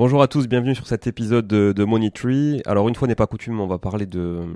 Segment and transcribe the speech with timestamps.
[0.00, 2.62] Bonjour à tous, bienvenue sur cet épisode de, de Money Tree.
[2.64, 4.46] Alors une fois n'est pas coutume, on va parler de,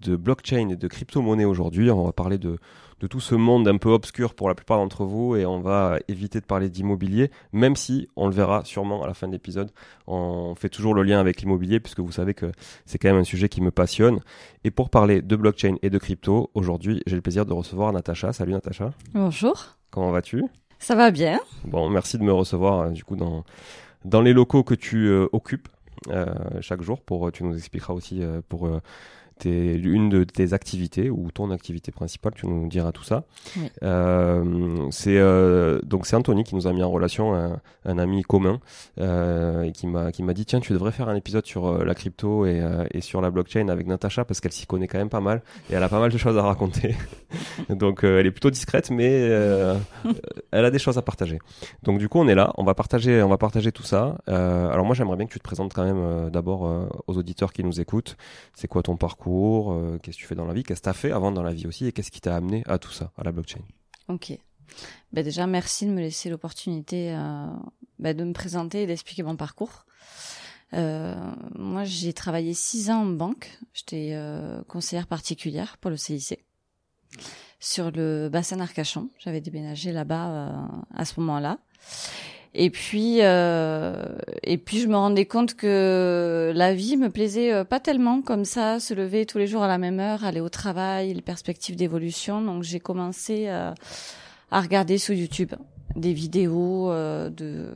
[0.00, 1.90] de blockchain et de crypto-monnaie aujourd'hui.
[1.90, 2.58] On va parler de,
[3.00, 5.98] de tout ce monde un peu obscur pour la plupart d'entre vous et on va
[6.06, 9.72] éviter de parler d'immobilier, même si on le verra sûrement à la fin de l'épisode.
[10.06, 12.52] On fait toujours le lien avec l'immobilier puisque vous savez que
[12.86, 14.20] c'est quand même un sujet qui me passionne.
[14.62, 18.32] Et pour parler de blockchain et de crypto, aujourd'hui j'ai le plaisir de recevoir Natacha.
[18.32, 18.92] Salut Natacha.
[19.12, 19.74] Bonjour.
[19.90, 20.44] Comment vas-tu?
[20.78, 21.40] Ça va bien.
[21.64, 23.42] Bon, merci de me recevoir euh, du coup dans,
[24.04, 25.68] dans les locaux que tu euh, occupes.
[26.10, 26.26] Euh,
[26.60, 28.68] chaque jour pour tu nous expliqueras aussi pour
[29.38, 33.24] t'es une de tes activités ou ton activité principale, tu nous diras tout ça.
[33.82, 38.22] Euh, c'est euh, donc c'est Anthony qui nous a mis en relation un, un ami
[38.22, 38.60] commun
[39.00, 41.94] euh, et qui m'a qui m'a dit tiens tu devrais faire un épisode sur la
[41.94, 42.62] crypto et,
[42.92, 45.74] et sur la blockchain avec Natacha parce qu'elle s'y connaît quand même pas mal et
[45.74, 46.94] elle a pas mal de choses à raconter.
[47.68, 49.12] donc elle est plutôt discrète mais
[50.52, 51.38] elle a des choses à partager.
[51.82, 54.18] Donc du coup on est là, on va partager on va partager tout ça.
[54.26, 57.80] alors moi j'aimerais bien que tu te présentes quand même d'abord aux auditeurs qui nous
[57.80, 58.16] écoutent.
[58.54, 59.24] C'est quoi ton parcours?
[59.36, 61.42] Euh, qu'est-ce que tu fais dans la vie, qu'est-ce que tu as fait avant dans
[61.42, 63.60] la vie aussi et qu'est-ce qui t'a amené à tout ça, à la blockchain?
[64.08, 64.36] Ok.
[65.12, 67.46] Ben déjà, merci de me laisser l'opportunité euh,
[67.98, 69.86] ben de me présenter et d'expliquer mon parcours.
[70.72, 71.14] Euh,
[71.54, 73.58] moi, j'ai travaillé six ans en banque.
[73.72, 74.18] J'étais
[74.66, 76.44] conseillère particulière pour le CIC
[77.60, 79.10] sur le bassin d'Arcachon.
[79.18, 81.58] J'avais déménagé là-bas à ce moment-là.
[82.56, 84.06] Et puis, euh,
[84.44, 88.44] et puis je me rendais compte que la vie me plaisait euh, pas tellement comme
[88.44, 91.74] ça, se lever tous les jours à la même heure, aller au travail, les perspectives
[91.74, 92.40] d'évolution.
[92.40, 93.72] Donc j'ai commencé euh,
[94.52, 95.52] à regarder sur YouTube
[95.96, 97.70] des vidéos euh, de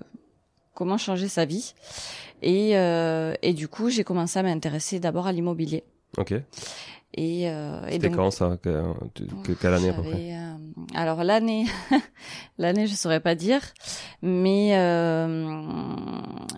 [0.75, 1.75] comment changer sa vie.
[2.41, 5.83] Et, et du coup, j'ai commencé à m'intéresser d'abord à l'immobilier.
[6.19, 6.35] Ok.
[7.14, 8.82] Et, euh, et C'était donc, quand ça que,
[9.44, 10.55] que- Quelle année à peu près euh,
[10.94, 11.64] alors l'année,
[12.58, 13.60] l'année je saurais pas dire,
[14.22, 15.60] mais euh,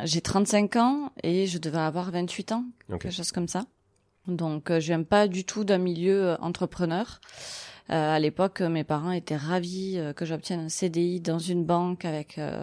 [0.05, 2.65] j'ai 35 ans et je devais avoir 28 ans,
[2.99, 3.65] quelque chose comme ça.
[4.27, 7.21] Donc euh, je viens pas du tout d'un milieu euh, entrepreneur.
[7.91, 12.39] Euh, à l'époque, mes parents étaient ravis que j'obtienne un CDI dans une banque avec
[12.39, 12.63] euh,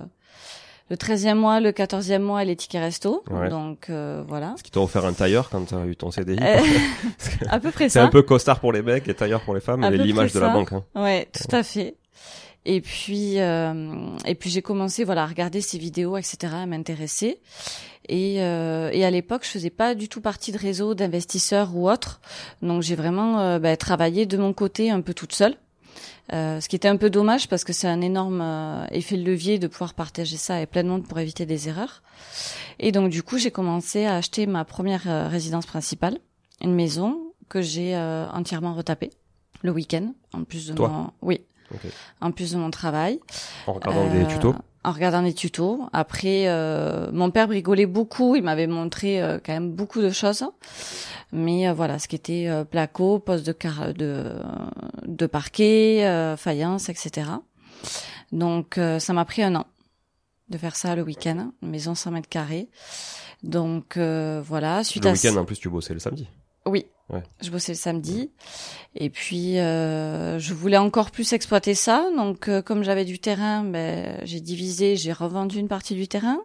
[0.90, 3.24] le 13e mois, le 14e mois et les tickets resto.
[3.30, 3.50] Ouais.
[3.50, 4.54] Donc euh, voilà.
[4.56, 6.60] Est-ce qu'ils t'ont offert un tailleur quand tu as eu ton CDI Euh,
[7.50, 8.06] à peu près C'est ça.
[8.06, 10.40] un peu costard pour les mecs et tailleur pour les femmes, À mais l'image de
[10.40, 10.74] la banque.
[10.74, 10.84] Hein.
[10.96, 11.96] Ouais, tout à fait.
[12.70, 13.74] Et puis, euh,
[14.26, 17.40] et puis j'ai commencé, voilà, à regarder ces vidéos, etc., à m'intéresser.
[18.10, 21.90] Et, euh, et à l'époque, je faisais pas du tout partie de réseau d'investisseurs ou
[21.90, 22.20] autres.
[22.62, 25.56] Donc j'ai vraiment euh, bah, travaillé de mon côté un peu toute seule.
[26.34, 29.24] Euh, ce qui était un peu dommage parce que c'est un énorme euh, effet de
[29.24, 32.04] levier de pouvoir partager ça avec plein de monde pour éviter des erreurs.
[32.80, 36.18] Et donc du coup, j'ai commencé à acheter ma première euh, résidence principale,
[36.62, 39.12] une maison que j'ai euh, entièrement retapée
[39.62, 41.42] le week-end, en plus de Toi mon oui,
[42.22, 43.20] En plus de mon travail.
[43.68, 44.56] En regardant Euh, des tutos.
[44.84, 45.82] En regardant des tutos.
[45.92, 48.36] Après, euh, mon père rigolait beaucoup.
[48.36, 50.46] Il m'avait montré euh, quand même beaucoup de choses.
[51.34, 54.24] Mais euh, voilà, ce qui était euh, placo, poste de, car de,
[55.06, 57.30] de parquet, euh, faïence, etc.
[58.32, 59.66] Donc, euh, ça m'a pris un an
[60.50, 61.52] de faire ça le week-end.
[61.62, 62.70] Maison 100 mètres carrés.
[63.44, 64.84] Donc, euh, voilà.
[64.86, 66.28] Suite Le à week-end, en plus, tu bossais le samedi.
[66.70, 66.86] Oui.
[67.10, 67.24] Ouais.
[67.42, 68.32] Je bossais le samedi.
[68.96, 72.10] Et puis, euh, je voulais encore plus exploiter ça.
[72.16, 76.40] Donc, euh, comme j'avais du terrain, ben, j'ai divisé, j'ai revendu une partie du terrain.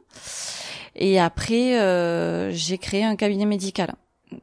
[0.94, 3.94] Et après, euh, j'ai créé un cabinet médical.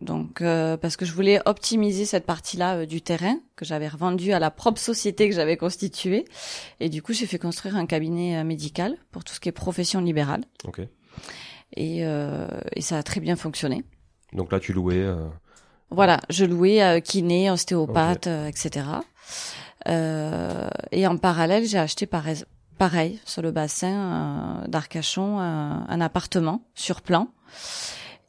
[0.01, 4.33] Donc, euh, parce que je voulais optimiser cette partie-là euh, du terrain que j'avais revendu
[4.33, 6.25] à la propre société que j'avais constituée.
[6.79, 9.53] Et du coup, j'ai fait construire un cabinet euh, médical pour tout ce qui est
[9.53, 10.43] profession libérale.
[10.65, 10.81] Ok.
[11.75, 13.83] Et, euh, et ça a très bien fonctionné.
[14.33, 15.03] Donc là, tu louais.
[15.91, 18.85] Voilà, je louais euh, kiné, ostéopathe, euh, etc.
[19.87, 22.43] Euh, et en parallèle, j'ai acheté pareil,
[22.77, 23.87] pareil sur le bassin
[24.63, 27.27] euh, d'Arcachon un, un appartement sur plan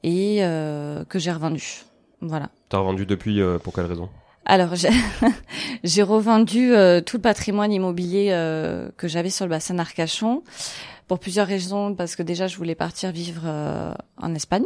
[0.02, 1.82] et euh, que j'ai revendu.
[2.22, 2.48] Voilà.
[2.68, 4.08] T'as revendu depuis euh, pour quelle raison?
[4.46, 4.88] Alors, j'ai-
[5.84, 10.42] j'ai revendu euh, tout le patrimoine immobilier euh, que j'avais sur le bassin d'Arcachon
[11.10, 14.62] pour plusieurs raisons, parce que déjà, je voulais partir vivre euh, en Espagne.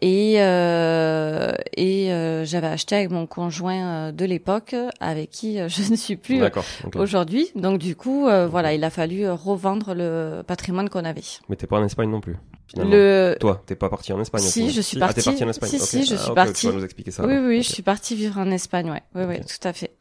[0.00, 5.68] Et, euh, et euh, j'avais acheté avec mon conjoint euh, de l'époque, avec qui euh,
[5.76, 6.50] je ne suis plus euh,
[6.94, 7.48] aujourd'hui.
[7.56, 11.24] Donc, du coup, euh, voilà, il a fallu revendre le patrimoine qu'on avait.
[11.48, 12.36] Mais t'es pas en Espagne non plus.
[12.68, 12.92] Finalement.
[12.94, 13.36] Le...
[13.40, 15.30] Toi, t'es pas parti en Espagne Si, je suis Ah, t'es partie.
[15.30, 15.70] parti en Espagne.
[15.70, 15.82] Si, ok.
[15.82, 16.60] si, je Ah, suis partie.
[16.60, 17.26] Tu vas nous expliquer ça.
[17.26, 17.46] Oui, alors.
[17.48, 19.02] oui, je suis partie vivre en Espagne, ouais.
[19.16, 19.96] Oui, oui, tout à fait.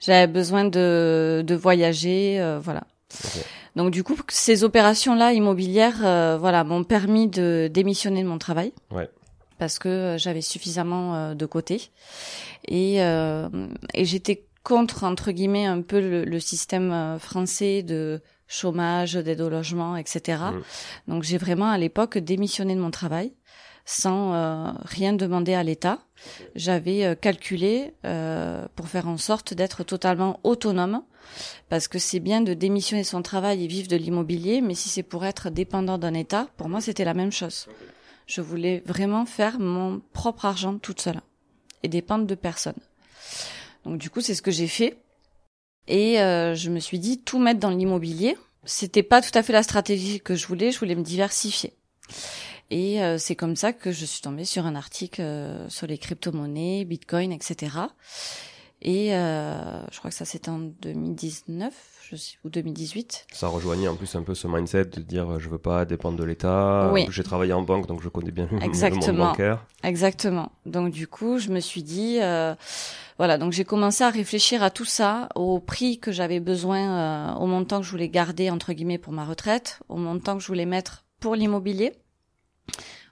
[0.00, 2.82] J'avais besoin de, de voyager, euh, voilà.
[3.76, 8.72] Donc du coup, ces opérations-là immobilières, euh, voilà, m'ont permis de démissionner de mon travail.
[8.90, 9.08] Ouais.
[9.58, 11.90] Parce que euh, j'avais suffisamment euh, de côté
[12.66, 13.48] et euh,
[13.94, 19.40] et j'étais contre entre guillemets un peu le, le système euh, français de chômage, d'aide
[19.40, 20.38] au logement, etc.
[20.52, 21.12] Mm.
[21.12, 23.32] Donc j'ai vraiment à l'époque démissionné de mon travail
[23.84, 26.00] sans euh, rien demander à l'État.
[26.54, 31.02] J'avais euh, calculé euh, pour faire en sorte d'être totalement autonome,
[31.68, 35.02] parce que c'est bien de démissionner son travail et vivre de l'immobilier, mais si c'est
[35.02, 37.66] pour être dépendant d'un État, pour moi c'était la même chose.
[38.26, 41.20] Je voulais vraiment faire mon propre argent toute seule
[41.82, 42.74] et dépendre de personne.
[43.84, 44.96] Donc du coup c'est ce que j'ai fait.
[45.86, 48.38] Et euh, je me suis dit tout mettre dans l'immobilier.
[48.64, 50.72] C'était pas tout à fait la stratégie que je voulais.
[50.72, 51.74] Je voulais me diversifier.
[52.70, 55.98] Et euh, c'est comme ça que je suis tombée sur un article euh, sur les
[55.98, 57.76] crypto-monnaies, Bitcoin, etc.
[58.82, 61.72] Et euh, je crois que ça c'était en 2019
[62.10, 63.26] je sais, ou 2018.
[63.32, 66.18] Ça rejoignait en plus un peu ce mindset de dire euh, je veux pas dépendre
[66.18, 66.90] de l'État.
[66.92, 67.06] Oui.
[67.10, 69.28] J'ai travaillé en banque donc je connais bien le monde Exactement.
[69.28, 69.64] bancaire.
[69.82, 70.52] Exactement.
[70.66, 72.54] Donc du coup, je me suis dit, euh,
[73.16, 77.34] voilà, donc j'ai commencé à réfléchir à tout ça, au prix que j'avais besoin, euh,
[77.36, 80.48] au montant que je voulais garder entre guillemets pour ma retraite, au montant que je
[80.48, 81.94] voulais mettre pour l'immobilier,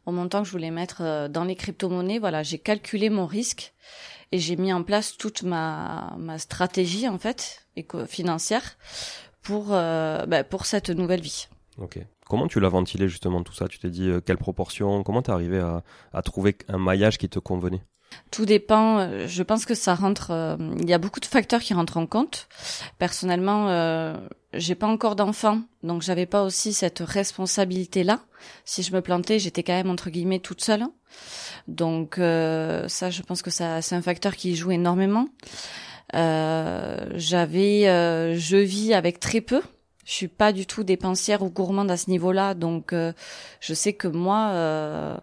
[0.07, 2.19] au montant que je voulais mettre euh, dans les crypto-monnaies.
[2.19, 3.73] Voilà, j'ai calculé mon risque
[4.33, 7.67] et j'ai mis en place toute ma stratégie en fait
[8.07, 8.79] financière
[9.43, 11.49] pour euh, bah, pour cette nouvelle vie.
[11.79, 11.99] Ok.
[12.27, 13.69] Comment tu l'as ventilé justement tout ça?
[13.69, 15.03] Tu t'es dit euh, quelle proportion?
[15.03, 17.83] Comment t'es arrivé à trouver un maillage qui te convenait?
[18.31, 18.99] Tout dépend.
[18.99, 20.31] euh, Je pense que ça rentre.
[20.31, 22.49] euh, il y a beaucoup de facteurs qui rentrent en compte.
[22.99, 24.17] Personnellement, euh,
[24.53, 28.21] j'ai pas encore d'enfant, donc j'avais pas aussi cette responsabilité-là.
[28.65, 30.85] Si je me plantais, j'étais quand même entre guillemets toute seule.
[31.69, 35.29] Donc ça, je pense que ça, c'est un facteur qui joue énormément.
[36.13, 37.83] J'avais,
[38.37, 39.63] je vis avec très peu.
[40.05, 43.13] Je suis pas du tout dépensière ou gourmande à ce niveau-là, donc euh,
[43.61, 45.17] je sais que moi, euh,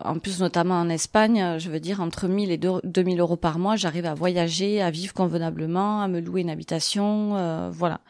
[0.00, 3.76] en plus notamment en Espagne, je veux dire entre 1000 et 2000 euros par mois,
[3.76, 8.00] j'arrive à voyager, à vivre convenablement, à me louer une habitation, euh, voilà.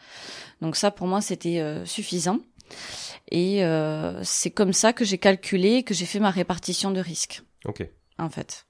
[0.60, 2.40] Donc ça pour moi c'était suffisant.
[3.30, 3.62] Et
[4.22, 7.42] c'est comme ça que j'ai calculé, que j'ai fait ma répartition de risques.
[7.66, 7.86] Ok.
[8.18, 8.66] En fait.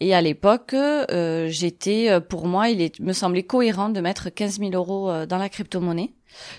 [0.00, 4.30] Et à l'époque, euh, j'étais, euh, pour moi, il est, me semblait cohérent de mettre
[4.30, 6.12] 15 000 euros euh, dans la crypto-monnaie.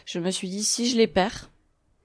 [0.05, 1.49] Je me suis dit, si je les perds,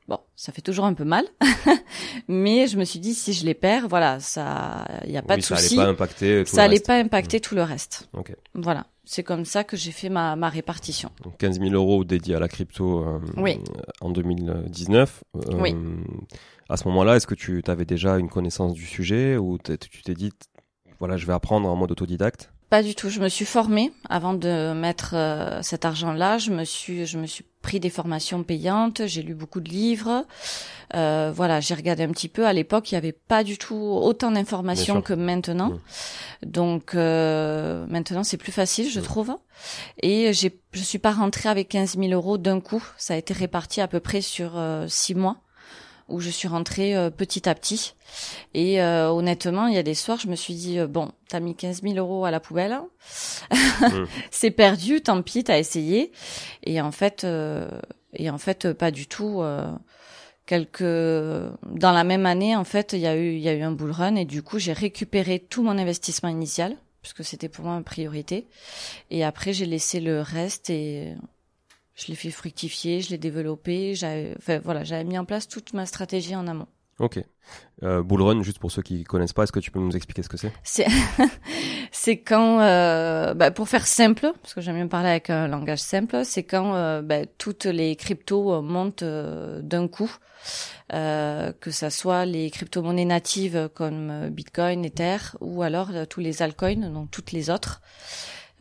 [0.09, 1.25] bon, ça fait toujours un peu mal,
[2.29, 5.37] mais je me suis dit, si je les perds, voilà, ça, il n'y a pas
[5.37, 5.77] de souci.
[5.77, 8.09] Ça allait pas impacter tout ça allait pas impacter tout le reste.
[8.13, 8.37] Okay.
[8.55, 8.87] Voilà.
[9.07, 11.11] C'est comme ça que j'ai fait ma, ma répartition.
[11.23, 13.05] Donc 15 000 euros dédiés à la crypto
[13.37, 13.59] oui.
[14.01, 15.25] en 2019.
[15.61, 15.77] oui.
[16.71, 20.15] À ce moment-là, est-ce que tu avais déjà une connaissance du sujet ou tu t'es
[20.15, 20.33] dit
[20.99, 22.54] voilà, je vais apprendre en mode autodidacte?
[22.71, 23.09] Pas du tout.
[23.09, 26.39] Je me suis formée avant de mettre euh, cet argent-là.
[26.39, 29.07] Je me suis, je me suis pris des formations payantes.
[29.07, 30.25] J'ai lu beaucoup de livres.
[30.95, 32.47] Euh, voilà, j'ai regardé un petit peu.
[32.47, 35.71] À l'époque, il n'y avait pas du tout autant d'informations que maintenant.
[35.71, 36.47] Mmh.
[36.47, 39.05] Donc euh, maintenant, c'est plus facile, je mmh.
[39.05, 39.37] trouve.
[40.03, 42.85] Et j'ai, je suis pas rentrée avec 15 000 euros d'un coup.
[42.97, 45.44] Ça a été réparti à peu près sur six mois
[46.09, 47.95] où je suis rentrée euh, petit à petit.
[48.53, 51.41] Et euh, honnêtement, il y a des soirs, je me suis dit, euh, bon, t'as
[51.41, 52.79] mis 15 000 euros à la poubelle,
[53.51, 54.05] mm.
[54.31, 56.13] c'est perdu, tant pis, t'as essayé.
[56.63, 57.27] Et en fait,
[58.15, 59.43] et en fait, pas du tout.
[60.47, 63.63] quelques dans la même année, en fait, il y a eu il y a eu
[63.63, 67.67] un bull run et du coup, j'ai récupéré tout mon investissement initial puisque c'était pour
[67.67, 68.47] moi une priorité.
[69.11, 71.15] Et après, j'ai laissé le reste et
[71.95, 75.73] je l'ai fait fructifier, je l'ai développé, j'avais, enfin, voilà, j'avais mis en place toute
[75.75, 76.69] ma stratégie en amont.
[76.99, 77.21] Ok.
[77.83, 80.23] Euh, bull run, juste pour ceux qui connaissent pas, est-ce que tu peux nous expliquer
[80.23, 80.53] ce que c'est?
[80.63, 80.87] C'est,
[81.93, 85.81] c'est quand, euh, bah, pour faire simple, parce que j'aime bien parler avec un langage
[85.81, 90.11] simple, c'est quand euh, bah, toutes les cryptos montent euh, d'un coup,
[90.93, 96.91] euh, que ça soit les crypto-monnaies natives comme Bitcoin, Ether, ou alors tous les altcoins,
[96.91, 97.83] donc toutes les autres.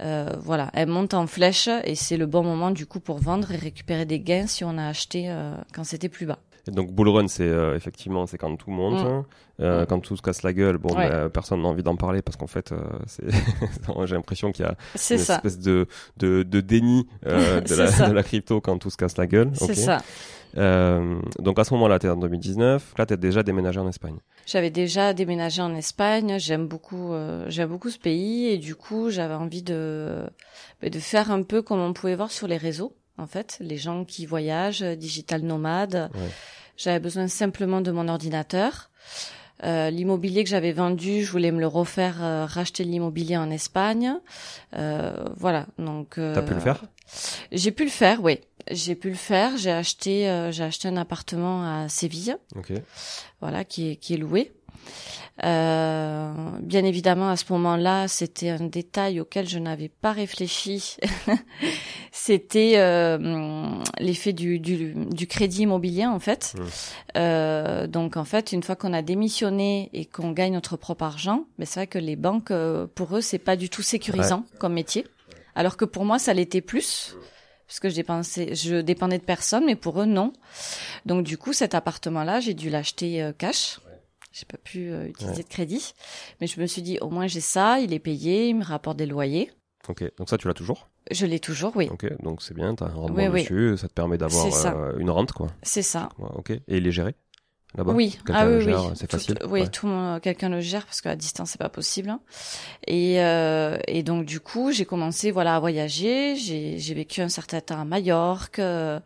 [0.02, 3.52] Euh, voilà, elle monte en flèche et c'est le bon moment du coup pour vendre
[3.52, 6.40] et récupérer des gains si on a acheté euh, quand c'était plus bas.
[6.68, 9.08] Et donc bull run, c'est euh, effectivement c'est quand tout monte, mm.
[9.08, 9.26] hein.
[9.60, 9.86] mm.
[9.86, 10.78] quand tout se casse la gueule.
[10.78, 12.74] Bon, ben, personne n'a envie d'en parler parce qu'en fait,
[14.06, 14.76] j'ai l'impression qu'il y a
[15.12, 19.18] une espèce de, de, de déni de, la, de, la, crypto quand tout se casse
[19.18, 19.52] la gueule.
[19.54, 20.00] C'est ça.
[20.56, 24.18] Donc à ce moment-là, tu es en 2019, là tu as déjà déménagé en Espagne.
[24.46, 29.10] J'avais déjà déménagé en Espagne, j'aime beaucoup euh, j'aime beaucoup ce pays et du coup,
[29.10, 30.24] j'avais envie de
[30.82, 33.78] bah, de faire un peu comme on pouvait voir sur les réseaux en fait, les
[33.78, 36.10] gens qui voyagent, digital nomades.
[36.78, 38.90] J'avais besoin simplement de mon ordinateur.
[39.64, 44.16] Euh, l'immobilier que j'avais vendu, je voulais me le refaire, euh, racheter l'immobilier en Espagne.
[44.76, 46.16] Euh, voilà, donc.
[46.16, 46.84] T'as pu le faire?
[47.52, 48.40] J'ai pu le faire, oui.
[48.72, 49.58] J'ai pu le faire.
[49.58, 52.38] J'ai acheté, euh, j'ai acheté un appartement à Séville.
[53.42, 54.52] Voilà, qui est qui est loué.
[55.44, 60.98] Euh, bien évidemment, à ce moment-là, c'était un détail auquel je n'avais pas réfléchi.
[62.12, 66.56] c'était euh, l'effet du, du, du, crédit immobilier, en fait.
[67.18, 71.46] Euh, donc, en fait, une fois qu'on a démissionné et qu'on gagne notre propre argent,
[71.58, 74.74] mais c'est vrai que les banques, euh, pour eux, c'est pas du tout sécurisant comme
[74.74, 75.08] métier.
[75.56, 77.16] Alors que pour moi, ça l'était plus
[77.68, 80.34] parce que je dépendais de personne, mais pour eux non.
[81.06, 83.80] Donc du coup, cet appartement-là, j'ai dû l'acheter euh, cash.
[84.32, 85.94] J'ai pas pu euh, utiliser de crédit,
[86.42, 88.98] mais je me suis dit au moins j'ai ça, il est payé, il me rapporte
[88.98, 89.52] des loyers.
[89.88, 90.90] Ok, donc ça tu l'as toujours?
[91.12, 91.88] Je l'ai toujours, oui.
[91.92, 95.12] Ok, donc c'est bien, tu as un rendement dessus, ça te permet d'avoir euh, une
[95.12, 95.48] rente quoi.
[95.62, 96.10] C'est ça.
[96.18, 97.16] ok, et il est géré?
[97.78, 98.74] Oui, ah oui, oui.
[98.96, 99.40] C'est facile.
[99.50, 99.88] oui, tout
[100.22, 102.10] quelqu'un le gère parce qu'à distance c'est pas possible.
[102.10, 102.20] Hein.
[102.88, 106.36] Et euh, et donc du coup j'ai commencé voilà à voyager.
[106.36, 108.60] J'ai vécu un certain temps à Majorque.
[108.60, 109.00] Euh,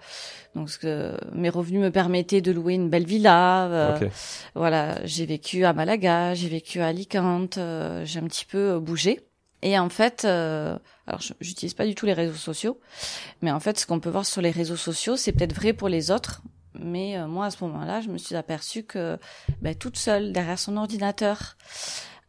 [0.55, 3.67] donc que mes revenus me permettaient de louer une belle villa.
[3.67, 4.09] Euh,
[4.55, 7.57] Voilà, j'ai vécu à Malaga, j'ai vécu à Alicante.
[7.57, 9.21] Euh, j'ai un petit peu bougé.
[9.62, 12.79] Et en fait, euh, alors j'utilise pas du tout les réseaux sociaux,
[13.41, 15.89] mais en fait, ce qu'on peut voir sur les réseaux sociaux, c'est peut-être vrai pour
[15.89, 16.41] les autres,
[16.79, 19.17] mais euh, moi, à ce moment-là, je me suis aperçue que
[19.62, 21.57] ben, toute seule, derrière son ordinateur,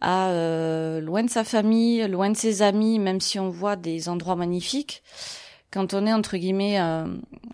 [0.00, 4.08] à euh, loin de sa famille, loin de ses amis, même si on voit des
[4.08, 5.02] endroits magnifiques,
[5.70, 7.06] quand on est entre guillemets euh,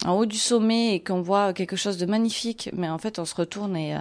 [0.05, 3.25] en haut du sommet et qu'on voit quelque chose de magnifique, mais en fait on
[3.25, 3.97] se retourne et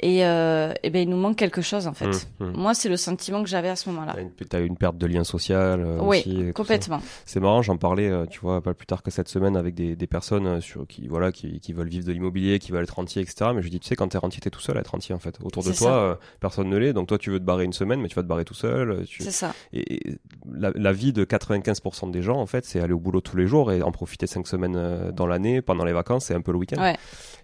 [0.00, 2.06] et, euh, et ben il nous manque quelque chose en fait.
[2.38, 2.52] Mmh, mmh.
[2.54, 4.14] Moi, c'est le sentiment que j'avais à ce moment-là.
[4.50, 5.80] T'as une, une perte de lien social.
[5.80, 7.00] euh, Oui, aussi, complètement.
[7.24, 9.96] C'est marrant, j'en parlais, euh, tu vois, pas plus tard que cette semaine avec des,
[9.96, 13.22] des personnes sur qui, voilà, qui, qui veulent vivre de l'immobilier, qui veulent être rentier,
[13.22, 13.52] etc.
[13.54, 15.18] Mais je dis, tu sais, quand t'es rentier, t'es tout seul à être rentier en
[15.18, 15.38] fait.
[15.42, 16.92] Autour de toi, euh, personne ne l'est.
[16.92, 19.04] Donc toi, tu veux te barrer une semaine, mais tu vas te barrer tout seul.
[19.06, 19.22] Tu...
[19.22, 19.54] C'est ça.
[19.72, 20.18] Et et
[20.52, 23.46] la, la vie de 95% des gens, en fait, c'est aller au boulot tous les
[23.46, 26.58] jours et en profiter cinq semaines dans l'année, pendant les vacances et un peu le
[26.58, 26.82] week-end.
[26.82, 26.96] Ouais.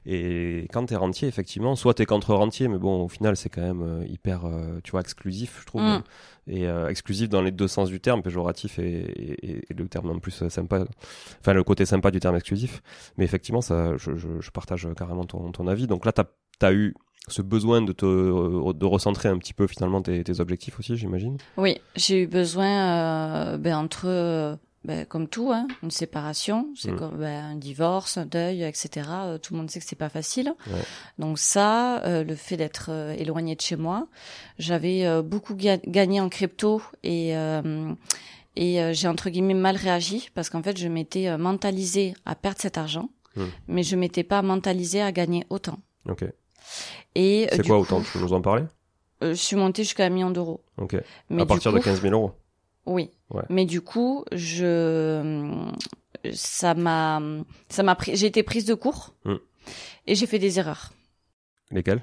[0.04, 3.62] Et quand t'es rentier, effectivement, soit t'es contre rentier, mais bon, au final, c'est quand
[3.62, 5.82] même euh, hyper, euh, tu vois, exclusif, je trouve.
[5.82, 6.02] Mm.
[6.48, 10.10] Et euh, exclusif dans les deux sens du terme, péjoratif et, et, et le terme
[10.10, 10.84] en plus sympa,
[11.40, 12.82] enfin le côté sympa du terme exclusif.
[13.16, 15.86] Mais effectivement, ça, je, je, je partage carrément ton, ton avis.
[15.86, 16.24] Donc là, t'as
[16.60, 16.94] as eu
[17.28, 21.36] ce besoin de te de recentrer un petit peu finalement tes, tes objectifs aussi, j'imagine?
[21.56, 26.96] Oui, j'ai eu besoin, euh, ben, entre, ben, comme tout, hein, une séparation, c'est Mm.
[26.98, 29.08] comme ben, un divorce, un deuil, etc.
[29.12, 30.54] Euh, tout le monde sait que c'est pas facile.
[30.66, 30.80] Ouais.
[31.18, 34.08] Donc ça, euh, le fait d'être euh, éloigné de chez moi,
[34.58, 37.32] j'avais beaucoup ga- gagné en crypto et
[38.54, 42.76] et j'ai entre guillemets mal réagi parce qu'en fait je m'étais mentalisée à perdre cet
[42.76, 43.42] argent, Mm.
[43.68, 45.78] mais je m'étais pas mentalisée à gagner autant.
[46.08, 46.24] Ok.
[47.14, 48.00] Et C'est quoi coup, autant?
[48.02, 48.64] Tu peux nous en parler?
[49.22, 50.62] Je suis montée jusqu'à un million d'euros.
[50.76, 50.96] Ok.
[51.30, 52.32] Mais à partir coup, de 15 000 euros.
[52.86, 53.10] Oui.
[53.30, 53.42] Ouais.
[53.48, 55.68] Mais du coup, je
[56.32, 57.20] ça m'a
[57.68, 59.34] ça m'a pris j'ai été prise de court Mm.
[60.06, 60.92] et j'ai fait des erreurs.
[61.70, 62.02] Lesquels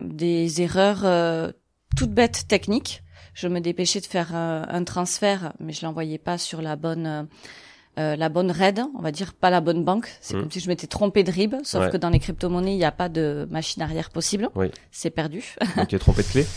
[0.00, 1.50] Des erreurs euh,
[1.96, 3.02] toutes bêtes techniques.
[3.34, 7.06] Je me dépêchais de faire euh, un transfert mais je l'envoyais pas sur la bonne
[7.06, 7.22] euh,
[7.98, 10.08] euh, la bonne RAID, on va dire pas la bonne banque.
[10.20, 10.40] C'est Mm.
[10.40, 11.90] comme si je m'étais trompée de RIB, sauf Ouais.
[11.90, 14.48] que dans les crypto-monnaies, il n'y a pas de machine arrière possible.
[14.54, 14.70] Oui.
[14.92, 15.56] C'est perdu.
[15.76, 16.46] Donc tu es trompé de clé?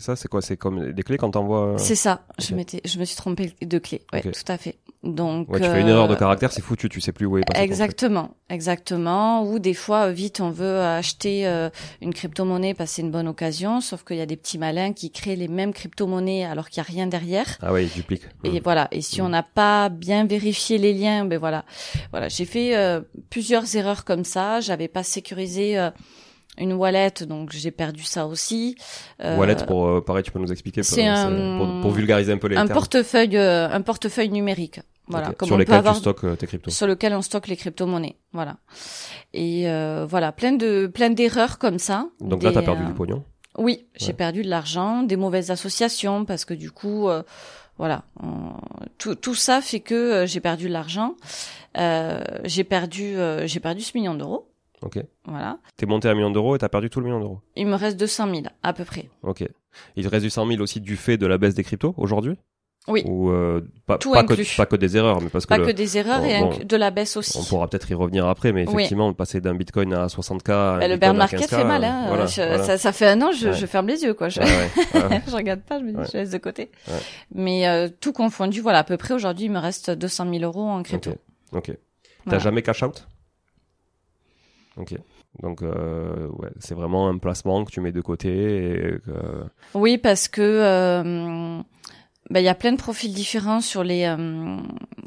[0.00, 1.74] Ça, c'est quoi C'est comme des clés quand t'envoies.
[1.78, 2.22] C'est ça.
[2.38, 4.00] Je m'étais, je me suis trompée de clé.
[4.12, 4.76] Ouais, tout à fait.
[5.02, 5.48] Donc.
[5.50, 7.42] Ouais, tu fais une erreur de euh, caractère, c'est foutu, tu sais plus où est
[7.46, 7.62] passé.
[7.62, 9.44] Exactement, exactement.
[9.44, 13.10] Ou des fois, euh, vite, on veut acheter euh, une crypto-monnaie parce que c'est une
[13.10, 16.68] bonne occasion, sauf qu'il y a des petits malins qui créent les mêmes crypto-monnaies alors
[16.70, 17.46] qu'il n'y a rien derrière.
[17.62, 18.22] Ah ouais, il duplique.
[18.44, 18.88] Et voilà.
[18.92, 19.24] Et si Mm.
[19.26, 21.64] on n'a pas bien vérifié les liens, ben voilà,
[22.10, 22.28] voilà.
[22.28, 24.60] J'ai fait euh, plusieurs erreurs comme ça.
[24.60, 25.90] J'avais pas sécurisé euh,
[26.58, 28.76] une wallet, donc j'ai perdu ça aussi.
[29.22, 31.90] Euh, Wallet, pour, euh, pareil, tu peux nous expliquer pour, c'est euh, un- pour, pour
[31.92, 32.74] vulgariser un peu les un termes.
[32.78, 34.80] portefeuille, euh, un portefeuille numérique.
[35.08, 35.36] Voilà, Ok.
[35.38, 36.70] comme Sur on peut lesquels avoir tu stockes euh, tes cryptos.
[36.70, 38.16] sur lequel on stocke les crypto-monnaies.
[38.32, 38.56] Voilà.
[39.32, 42.06] Et euh, voilà, plein de plein d'erreurs comme ça.
[42.20, 43.24] Donc là, t'as perdu du pognon.
[43.58, 44.12] Oui, j'ai Ouais.
[44.12, 47.22] perdu de l'argent, des mauvaises associations parce que du coup, euh,
[47.78, 48.52] voilà, on-
[48.98, 51.16] tout tout ça fait que euh, j'ai perdu de l'argent.
[51.76, 54.46] Euh, j'ai perdu euh, j'ai perdu ce million d'euros.
[54.82, 54.98] Ok.
[55.26, 55.58] Voilà.
[55.76, 57.40] T'es monté à un million d'euros et t'as perdu tout le million d'euros.
[57.56, 59.08] Il me reste 200 000 à peu près.
[59.22, 59.44] Ok.
[59.96, 62.36] Il te reste du 100 000 aussi du fait de la baisse des cryptos aujourd'hui?
[62.88, 63.02] Oui.
[63.06, 64.54] Ou euh, pas, Tout pas, que, inclus.
[64.56, 66.90] pas que des erreurs, mais parce que, Pas que des erreurs et bon, de la
[66.90, 67.36] baisse aussi.
[67.38, 68.72] on pourra peut-être y revenir après, mais Oui.
[68.72, 70.50] effectivement, passer d'un bitcoin à 60K.
[70.50, 72.06] à un Bah, le bear market 15K, fait mal, hein.
[72.08, 72.62] voilà, Je- voilà.
[72.64, 73.52] Ça, ça fait un an, je, Ouais.
[73.52, 74.30] je ferme les yeux, quoi.
[74.30, 75.22] Je, ouais, ouais.
[75.28, 76.04] je regarde pas, je me dis, Ouais.
[76.10, 76.70] je laisse de côté.
[77.34, 80.66] Mais euh, tout confondu, voilà, à peu près aujourd'hui, il me reste 200 000 euros
[80.66, 81.12] en crypto.
[81.52, 81.70] Ok.
[82.28, 83.06] T'as jamais cash out?
[85.42, 88.98] Donc, euh, c'est vraiment un placement que tu mets de côté.
[89.74, 91.60] Oui, parce que euh,
[92.30, 94.56] ben, il y a plein de profils différents sur les euh,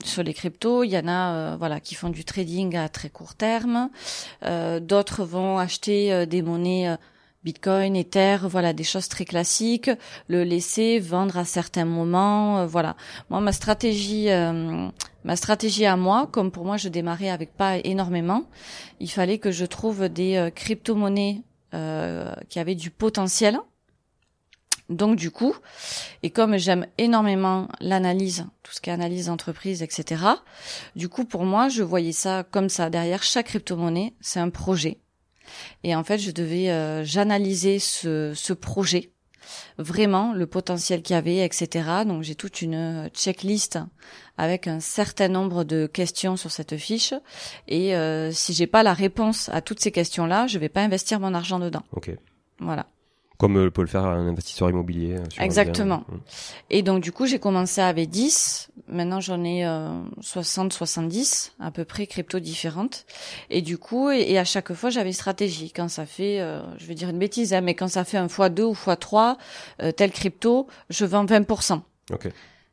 [0.03, 0.83] sur les cryptos.
[0.83, 3.89] Il y en a, voilà, qui font du trading à très court terme.
[4.81, 6.97] D'autres vont acheter des monnaies.
[7.43, 9.91] Bitcoin, Ether, voilà des choses très classiques.
[10.29, 12.95] Le laisser vendre à certains moments, euh, voilà.
[13.29, 14.87] Moi, ma stratégie, euh,
[15.25, 18.45] ma stratégie à moi, comme pour moi, je démarrais avec pas énormément,
[19.01, 21.41] il fallait que je trouve des euh, crypto-monnaies
[22.49, 23.59] qui avaient du potentiel.
[24.89, 25.55] Donc du coup,
[26.21, 30.23] et comme j'aime énormément l'analyse, tout ce qui est analyse d'entreprise, etc.
[30.95, 32.91] Du coup, pour moi, je voyais ça comme ça.
[32.91, 34.99] Derrière chaque crypto-monnaie, c'est un projet.
[35.83, 39.11] Et en fait, je devais, euh, j'analysais ce, ce projet,
[39.77, 42.03] vraiment le potentiel qu'il y avait, etc.
[42.05, 43.79] Donc j'ai toute une checklist
[44.37, 47.13] avec un certain nombre de questions sur cette fiche.
[47.67, 51.19] Et euh, si j'ai pas la réponse à toutes ces questions-là, je vais pas investir
[51.19, 51.83] mon argent dedans.
[51.91, 52.11] Ok.
[52.59, 52.87] Voilà.
[53.43, 55.17] Comme euh, peut le faire un investisseur immobilier.
[55.17, 56.05] euh, Exactement.
[56.07, 56.15] Mm.
[56.69, 58.69] Et donc du coup, j'ai commencé avec 10.
[58.87, 59.89] Maintenant, j'en ai euh,
[60.21, 63.05] 60, 70 à peu près crypto différentes.
[63.49, 65.73] Et du coup, et, et à chaque fois, j'avais une stratégie.
[65.73, 68.29] Quand ça fait, euh, je vais dire une bêtise, hein, mais quand ça fait un
[68.29, 69.37] fois 2 ou fois 3
[69.81, 71.81] euh, tel crypto, je vends 20%.
[72.13, 72.29] Ok.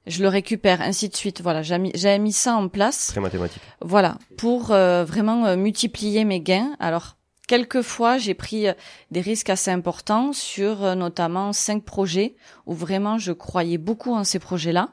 [0.07, 1.41] Je le récupère, ainsi de suite.
[1.43, 3.09] Voilà, j'avais mis, ça en place.
[3.09, 3.61] Très mathématique.
[3.81, 6.77] Voilà, pour euh, vraiment euh, multiplier mes gains.
[6.79, 7.17] Alors,
[7.51, 8.75] quelquefois, j'ai pris euh,
[9.11, 14.23] des risques assez importants sur euh, notamment cinq projets où vraiment je croyais beaucoup en
[14.23, 14.91] ces projets-là.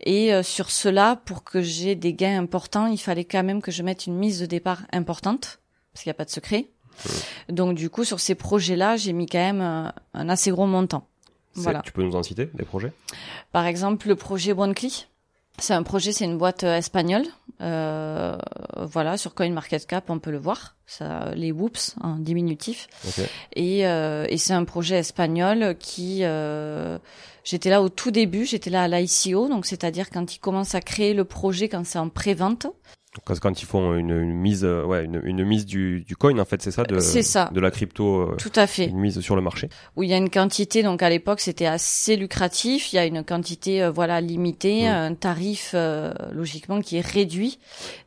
[0.00, 3.70] Et euh, sur cela, pour que j'ai des gains importants, il fallait quand même que
[3.70, 5.60] je mette une mise de départ importante,
[5.92, 6.66] parce qu'il n'y a pas de secret.
[7.48, 11.06] Donc du coup, sur ces projets-là, j'ai mis quand même un assez gros montant.
[11.54, 11.80] Voilà.
[11.82, 12.92] Tu peux nous en citer des projets?
[13.52, 15.08] Par exemple, le projet OneClick.
[15.58, 17.24] C'est un projet, c'est une boîte euh, espagnole.
[17.60, 18.36] Euh,
[18.76, 20.74] voilà, sur CoinMarketCap, on peut le voir.
[20.86, 22.88] Ça, les whoops en diminutif.
[23.06, 23.24] Ok.
[23.54, 26.98] Et, euh, et c'est un projet espagnol qui, euh,
[27.44, 30.80] j'étais là au tout début, j'étais là à l'ICO, donc c'est-à-dire quand ils commencent à
[30.80, 32.66] créer le projet, quand c'est en pré-vente.
[33.24, 36.36] Quand, quand ils font une, une mise, euh, ouais, une, une mise du, du coin,
[36.38, 37.48] en fait, c'est ça, de, C'est ça.
[37.52, 38.86] de la crypto, euh, Tout à fait.
[38.86, 39.68] une mise sur le marché.
[39.96, 43.06] Où il y a une quantité, donc à l'époque c'était assez lucratif, il y a
[43.06, 44.92] une quantité, euh, voilà, limitée, Mm.
[44.92, 47.58] un tarif euh, logiquement qui est réduit.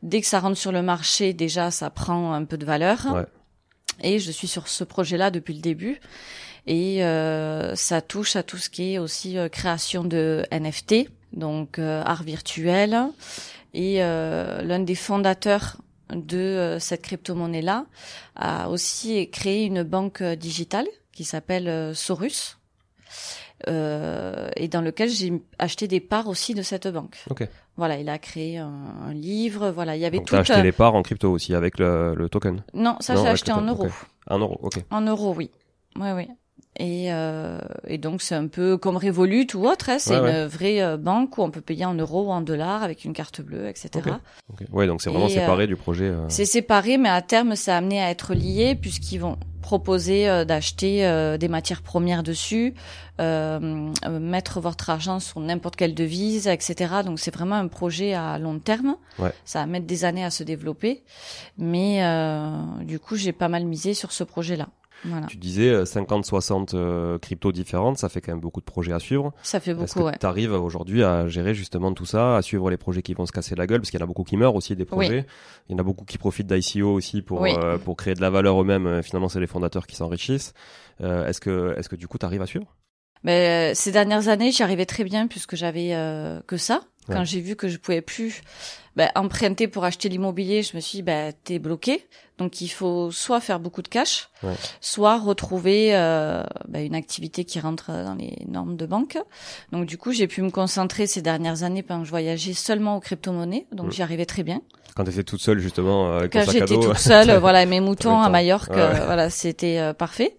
[0.02, 3.06] Dès que ça rentre sur le marché, déjà ça prend un peu de valeur.
[3.14, 3.24] Ouais.
[4.02, 6.00] Et je suis sur ce projet-là depuis le début.
[6.66, 11.78] Et euh, ça touche à tout ce qui est aussi euh, création de NFT, donc
[11.78, 12.98] euh, art virtuel.
[13.74, 15.76] Et euh, l'un des fondateurs
[16.10, 17.84] de euh, cette crypto-monnaie-là
[18.36, 22.58] a aussi créé une banque euh, digitale qui s'appelle Sorus.
[23.66, 27.16] Euh, et dans lequel j'ai acheté des parts aussi de cette banque.
[27.28, 27.46] Ok.
[27.76, 28.72] Voilà, il a créé un,
[29.06, 29.70] un livre.
[29.70, 30.34] Voilà, il y avait Donc tout.
[30.36, 32.62] t'as acheté les parts en crypto aussi avec le, le token?
[32.74, 33.86] Non, ça j'ai acheté en euros.
[33.86, 33.92] ok.
[34.28, 34.84] Un euro, ok.
[34.90, 35.50] En euros, oui.
[35.96, 36.28] Oui, oui.
[36.80, 40.24] Et, euh, et donc c'est un peu comme Revolut ou autre, hein, c'est Ouais, une
[40.26, 40.46] ouais.
[40.46, 43.40] vraie euh, banque où on peut payer en euros ou en dollars avec une carte
[43.40, 43.90] bleue, etc.
[43.96, 44.12] Ok.
[44.52, 44.66] ok.
[44.72, 46.04] Ouais, donc c'est vraiment Et, séparé du projet.
[46.04, 50.44] euh, C'est séparé, mais à terme, c'est amené à être lié puisqu'ils vont proposer euh,
[50.44, 52.74] d'acheter euh, des matières premières dessus,
[53.20, 56.94] euh, euh, mettre votre argent sur n'importe quelle devise, etc.
[57.04, 58.94] Donc c'est vraiment un projet à long terme.
[59.18, 59.32] Ouais.
[59.44, 61.02] Ça va mettre des années à se développer,
[61.58, 62.50] mais euh,
[62.84, 64.68] du coup, j'ai pas mal misé sur ce projet-là.
[65.04, 65.26] Voilà.
[65.26, 68.98] Tu disais euh, 50-60 euh, cryptos différentes, ça fait quand même beaucoup de projets à
[68.98, 69.32] suivre.
[69.42, 70.18] Ça fait Est-ce beaucoup, que ouais.
[70.18, 73.32] tu arrives aujourd'hui à gérer justement tout ça, à suivre les projets qui vont se
[73.32, 75.24] casser la gueule, parce qu'il y en a beaucoup qui meurent aussi des projets.
[75.68, 77.52] Il y en a beaucoup qui profitent d'ICO aussi pour Oui.
[77.56, 78.86] euh, pour créer de la valeur eux-mêmes.
[78.86, 80.52] Euh, Finalement, c'est les fondateurs qui s'enrichissent.
[81.00, 82.66] Euh, est-ce que est-ce que du coup, tu arrives à suivre?
[83.24, 86.82] Mais euh, ces dernières années, j'y arrivais très bien puisque j'avais euh, que ça.
[87.08, 87.24] Quand Ouais.
[87.24, 88.42] j'ai vu que je pouvais plus
[88.98, 92.04] ben, emprunter pour acheter l'immobilier, je me suis dit, ben, t'es bloqué.
[92.36, 94.54] Donc il faut soit faire beaucoup de cash, Ouais.
[94.80, 99.18] soit retrouver euh, ben, une activité qui rentre dans les normes de banque.
[99.72, 102.96] Donc du coup, j'ai pu me concentrer ces dernières années pendant que je voyageais seulement
[102.96, 103.66] aux crypto-monnaies.
[103.72, 104.60] Donc j'y arrivais très bien.
[104.96, 108.20] Quand tu étais toute seule justement euh, avec Quand j'étais toute seule, voilà, mes moutons
[108.20, 110.36] à Majorque, Ouais, euh, voilà, c'était euh, parfait.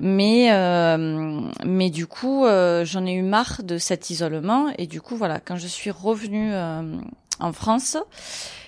[0.00, 2.44] Mais euh, mais du coup,
[2.84, 6.50] j'en ai eu marre de cet isolement et du coup, voilà, quand je suis revenue
[6.52, 6.96] euh,
[7.40, 7.96] en France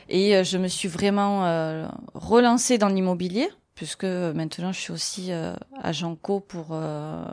[0.09, 5.33] et euh, je me suis vraiment euh, relancée dans l'immobilier puisque maintenant je suis aussi
[5.33, 7.25] euh, agent co pour euh,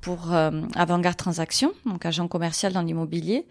[0.00, 3.46] pour euh, Avantgarde Transactions, donc agent commercial dans l'immobilier.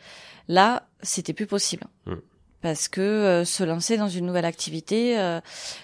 [0.48, 1.86] Là, c'était plus possible.
[2.06, 2.16] Mm.
[2.62, 5.40] Parce que euh, se lancer dans une nouvelle activité, euh,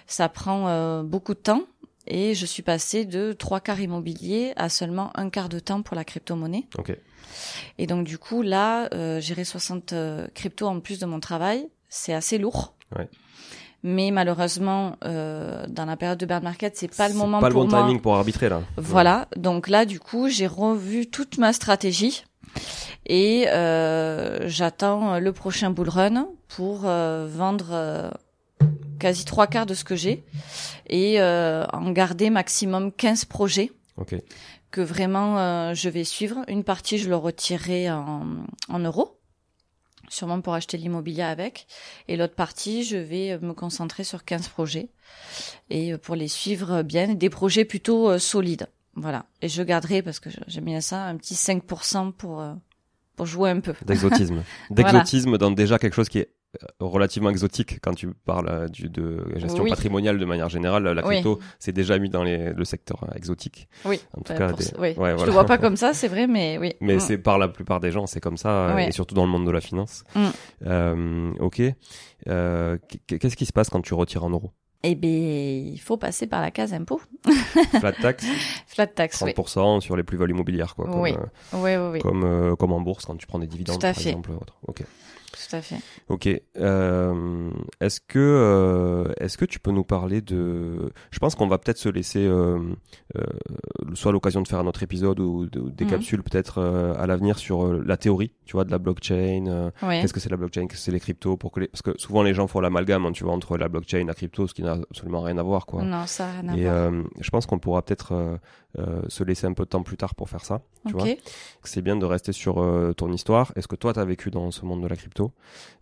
[0.05, 1.63] ça prend euh, beaucoup de temps.
[2.07, 5.95] Et je suis passée de trois quarts immobilier à seulement un quart de temps pour
[5.95, 6.65] la crypto-monnaie.
[6.77, 6.95] Ok.
[7.77, 11.67] Et donc du coup, là, euh, gérer 60 euh, cryptos en plus de mon travail,
[11.89, 12.73] c'est assez lourd.
[12.97, 13.09] Ouais.
[13.83, 17.53] Mais malheureusement, euh, dans la période de bear market, c'est pas le moment Pas le
[17.53, 17.81] bon moi.
[17.81, 18.61] timing pour arbitrer là.
[18.75, 22.23] Voilà, donc là du coup j'ai revu toute ma stratégie
[23.05, 28.09] et euh, j'attends le prochain bull run pour euh, vendre euh,
[28.99, 30.23] quasi trois quarts de ce que j'ai
[30.87, 34.15] et euh, en garder maximum 15 projets Ok.
[34.71, 36.37] que vraiment euh, je vais suivre.
[36.47, 38.25] Une partie je le retirerai en,
[38.69, 39.17] en euros
[40.09, 41.67] sûrement pour acheter l'immobilier avec
[42.07, 44.89] et l'autre partie je vais me concentrer sur 15 projets
[45.69, 50.01] et euh, pour les suivre bien des projets plutôt euh, solides voilà et je garderai
[50.01, 52.53] parce que j'aime bien ça un petit 5% pour euh,
[53.17, 54.43] pour jouer un peu D'exotisme.
[54.69, 56.29] D'exotisme dans déjà quelque chose qui est
[56.79, 59.69] relativement exotique quand tu parles euh, du, de gestion Oui.
[59.69, 60.83] patrimoniale de manière générale.
[60.83, 61.15] La Oui.
[61.15, 63.67] crypto, c'est déjà mis dans les, le secteur euh, exotique.
[63.85, 64.79] oui En tout Euh, cas, des- oui.
[64.79, 65.25] ouais, je voilà.
[65.25, 66.99] le vois pas comme ça c'est vrai mais oui Mais Mm.
[66.99, 69.45] c'est par la plupart des gens, c'est comme ça, euh, et surtout dans le monde
[69.45, 70.03] de la finance.
[70.15, 70.25] Mm.
[70.67, 71.61] Euh, ok.
[72.27, 74.51] Euh, qu- Qu'est-ce qui se passe quand tu retires en euros
[74.83, 77.01] eh ben il faut passer par la case impôt
[77.79, 78.23] Flat tax,
[78.67, 80.85] flat tax oui 30% sur les plus-values immobilières, quoi.
[80.85, 81.13] Comme, Oui.
[81.53, 83.93] oui oui oui comme, euh, comme en bourse quand tu prends des dividendes, Tout à
[83.93, 84.09] par fait.
[84.09, 84.31] exemple.
[84.33, 84.55] autre.
[84.67, 84.83] Ok.
[85.49, 85.77] Tout à fait
[86.09, 86.29] Ok.
[86.57, 87.49] Euh,
[87.81, 91.77] est-ce que euh, est-ce que tu peux nous parler de Je pense qu'on va peut-être
[91.77, 92.59] se laisser euh,
[93.17, 93.23] euh,
[93.93, 95.89] soit l'occasion de faire un autre épisode ou, de- ou des Mhm.
[95.91, 99.71] capsules peut-être euh, à l'avenir sur euh, la théorie, tu vois, de la blockchain.
[99.83, 101.67] oui Qu'est-ce que c'est la blockchain Qu'est-ce que c'est les cryptos pour que les...
[101.67, 104.13] Parce que souvent les gens font l'amalgame, hein, tu vois, entre la blockchain et la
[104.13, 105.83] crypto, ce qui n'a absolument rien à voir, quoi.
[105.83, 108.39] non ça a rien à Et voir euh, je pense qu'on pourra peut-être
[108.79, 110.61] euh, se laisser un peu de temps plus tard pour faire ça.
[110.85, 111.05] Tu vois
[111.63, 113.51] c'est bien de rester sur euh, ton histoire.
[113.55, 115.31] Est-ce que toi, tu as vécu dans ce monde de la crypto?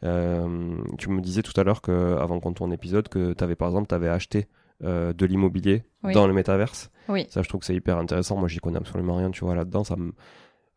[0.04, 3.56] Euh, Tu me disais tout à l'heure que, avant qu'on tourne l'épisode, que tu avais
[3.56, 4.48] par exemple, tu avais acheté
[4.82, 6.14] de l'immobilier Oui.
[6.14, 6.92] dans le métaverse.
[7.08, 7.28] Oui.
[7.30, 8.36] Ça, je trouve que c'est hyper intéressant.
[8.36, 9.84] Moi, j'y connais absolument rien, tu vois, là-dedans.
[9.84, 10.12] Ça me...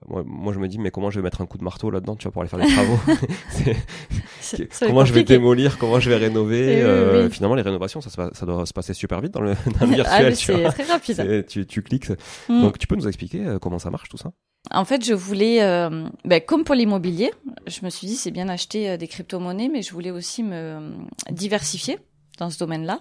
[0.06, 2.14] moi, moi, je me dis, mais comment je vais mettre un coup de marteau là-dedans,
[2.14, 2.98] tu vois, pour aller faire des travaux
[4.86, 6.80] Comment je vais démolir, comment je vais rénover.
[6.82, 7.32] Euh, oui.
[7.32, 10.26] Finalement, les rénovations, ça, doit se passer super vite dans le, dans le Ah, virtuel,
[10.30, 10.72] mais tu vois.
[10.72, 11.46] très rapide.
[11.48, 12.10] Tu, tu cliques.
[12.48, 12.62] Mm.
[12.62, 14.30] Donc, tu peux nous expliquer euh, comment ça marche tout ça?
[14.70, 17.32] En fait, je voulais, euh, ben, comme pour l'immobilier,
[17.66, 20.92] je me suis dit c'est bien d'acheter des crypto-monnaies, mais je voulais aussi me
[21.30, 21.98] diversifier
[22.38, 23.00] dans ce domaine-là.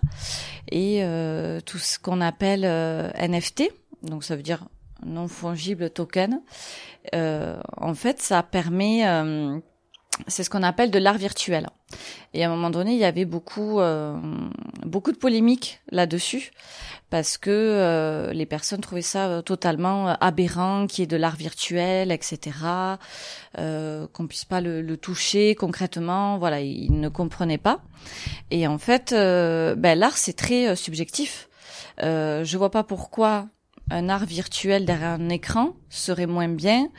[0.71, 2.61] Et euh, tout ce qu'on appelle
[3.19, 3.69] NFT,
[4.03, 4.67] donc ça veut dire
[5.05, 6.41] non fongible token,
[7.15, 9.59] euh, en fait, ça permet, euh,
[10.27, 11.67] c'est ce qu'on appelle de l'art virtuel.
[12.33, 14.17] Et à un moment donné, il y avait beaucoup, euh,
[14.85, 16.51] beaucoup de polémiques là-dessus
[17.09, 21.15] parce que euh, les personnes trouvaient ça euh, totalement euh, aberrant, qu'il y ait de
[21.15, 22.57] l'art virtuel, etc.
[23.55, 26.37] Qu'on puisse pas le, le toucher concrètement.
[26.37, 27.81] Voilà, ils ne comprenaient pas.
[28.51, 31.47] Et en fait, ben, l'art c'est très subjectif.
[32.03, 33.47] Euh, je vois pas pourquoi
[33.89, 36.89] un art virtuel derrière un écran serait moins bien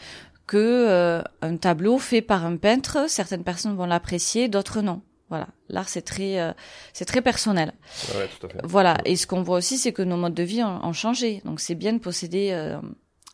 [0.47, 3.09] que euh, un tableau fait par un peintre.
[3.09, 5.03] Certaines personnes vont l'apprécier, d'autres non.
[5.29, 6.53] Voilà, l'art c'est très, euh,
[6.95, 7.75] c'est très personnel.
[8.15, 8.61] Ouais, tout à fait.
[8.65, 8.97] Voilà.
[9.05, 11.43] Et ce qu'on voit aussi, c'est que nos modes de vie ont, ont changé.
[11.45, 12.81] Donc c'est bien de posséder euh,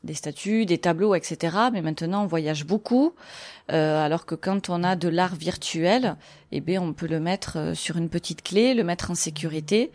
[0.05, 1.57] des statues, des tableaux, etc.
[1.73, 3.15] Mais maintenant, on voyage beaucoup.
[3.73, 6.17] Euh, alors que quand on a de l'art virtuel,
[6.53, 9.91] eh bien, on peut le mettre euh, sur une petite clé, le mettre en sécurité.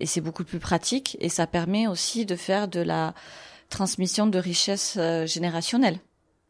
[0.00, 1.16] Et c'est beaucoup plus pratique.
[1.20, 3.14] Et ça permet aussi de faire de la
[3.70, 5.98] transmission de richesse euh, générationnelle.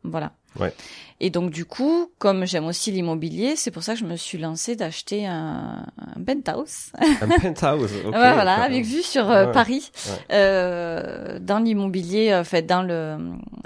[0.03, 0.33] Voilà.
[0.61, 0.73] Ouais.
[1.21, 4.39] Et donc du coup, comme j'aime aussi l'immobilier, c'est pour ça que je me suis
[4.39, 6.93] lancée d'acheter un, un penthouse.
[7.21, 7.91] Un penthouse.
[8.05, 9.53] ok, Ouais, voilà, avec vue sur euh, Ouais.
[9.53, 9.91] Paris,
[10.33, 13.17] euh, dans l'immobilier, en fait, dans le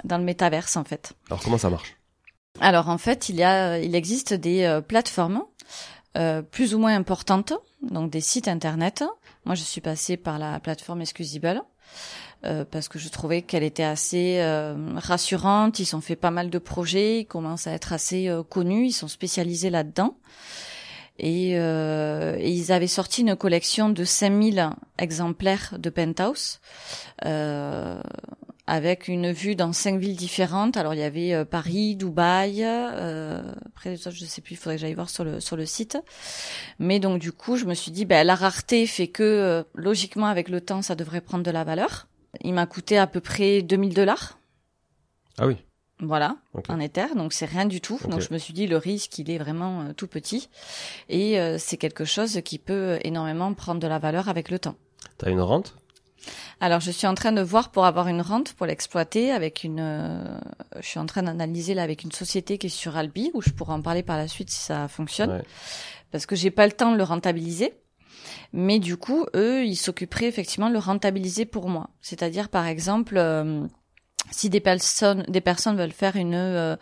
[0.03, 1.13] dans le métaverse, en fait.
[1.29, 1.95] Alors, comment ça marche?
[2.59, 5.43] Alors en fait, il y a, il existe des euh, plateformes
[6.17, 9.03] euh, plus ou moins importantes, donc des sites internet.
[9.45, 11.61] Moi, je suis passée par la plateforme Excusable.
[12.45, 15.79] euh, parce que je trouvais qu'elle était assez euh, rassurante.
[15.79, 18.91] Ils ont fait pas mal de projets, ils commencent à être assez euh, connus, ils
[18.93, 20.15] sont spécialisés là-dedans.
[21.19, 26.59] Et, euh, et ils avaient sorti une collection de 5000 exemplaires de Penthouse,
[27.25, 28.01] euh,
[28.71, 30.77] avec une vue dans cinq villes différentes.
[30.77, 34.75] Alors il y avait euh, Paris, Dubaï, euh, après autres, je sais plus, il faudrait
[34.75, 35.97] que j'aille voir sur le sur le site.
[36.79, 40.27] Mais donc du coup, je me suis dit, ben la rareté fait que euh, logiquement
[40.27, 42.07] avec le temps, ça devrait prendre de la valeur.
[42.39, 44.39] Il m'a coûté à peu près 2000 dollars.
[45.37, 45.57] Ah oui.
[45.99, 46.37] Voilà,
[46.69, 47.99] en Ether, donc c'est rien du tout.
[48.07, 50.49] Donc je me suis dit le risque il est vraiment tout petit
[51.09, 54.73] et c'est quelque chose qui peut énormément prendre de la valeur avec le temps.
[55.19, 55.75] T'as une rente?
[56.59, 59.79] Alors je suis en train de voir pour avoir une rente pour l'exploiter avec une.
[59.79, 60.37] euh,
[60.79, 63.49] je suis en train d'analyser là avec une société qui est sur Albi où je
[63.49, 65.43] pourrais en parler par la suite si ça fonctionne Ouais.
[66.11, 67.73] parce que j'ai pas le temps de le rentabiliser.
[68.53, 71.89] Mais du coup, eux, ils s'occuperaient effectivement de le rentabiliser pour moi.
[72.01, 73.65] C'est-à-dire, par exemple, euh,
[74.29, 76.75] si des personnes, des personnes veulent faire une euh,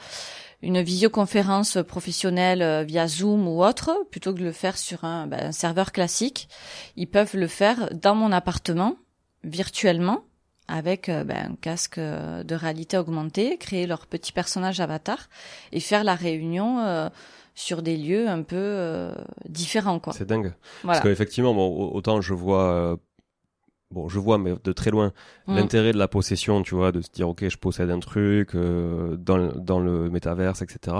[0.61, 5.25] une visioconférence professionnelle euh, via Zoom ou autre, plutôt que de le faire sur un,
[5.27, 6.49] ben, un serveur classique,
[6.97, 8.95] ils peuvent le faire dans mon appartement,
[9.43, 10.23] virtuellement,
[10.67, 15.29] avec euh, ben, un casque euh, de réalité augmentée, créer leur petit personnage avatar
[15.71, 17.09] et faire la réunion euh,
[17.55, 19.13] sur des lieux un peu euh,
[19.47, 20.13] différents, quoi.
[20.13, 20.53] C'est dingue.
[20.83, 20.99] Voilà.
[20.99, 22.97] Parce qu'effectivement, bon, au- autant je vois, euh,
[23.91, 25.11] bon, je vois, mais de très loin,
[25.47, 25.55] Mm.
[25.55, 29.51] l'intérêt de la possession, tu vois, de se dire, ok, je possède un truc dans,
[29.55, 30.95] dans le métaverse, etc.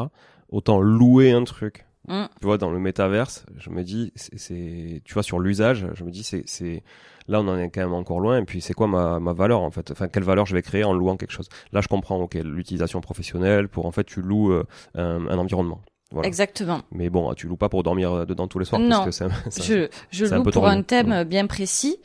[0.49, 2.26] Autant louer un truc, Mm.
[2.40, 6.10] tu vois, dans le métaverse, je me dis, c'est, tu vois, sur l'usage, je me
[6.12, 6.82] dis, c'est, c'est,
[7.28, 8.40] là, on en est quand même encore loin.
[8.40, 9.92] Et puis, c'est quoi ma, ma valeur, en fait?
[9.92, 11.50] Enfin, quelle valeur je vais créer en louant quelque chose?
[11.72, 14.64] Là, je comprends, ok, l'utilisation professionnelle pour, en fait, tu loues euh,
[14.96, 15.82] un, un environnement.
[16.12, 16.28] Voilà.
[16.28, 16.82] Exactement.
[16.92, 19.04] Mais bon, tu loues pas pour dormir euh, dedans tous les soirs Non.
[19.04, 21.24] parce que c'est, ça- Je, je un loue pour un thème Mm.
[21.26, 21.98] bien précis.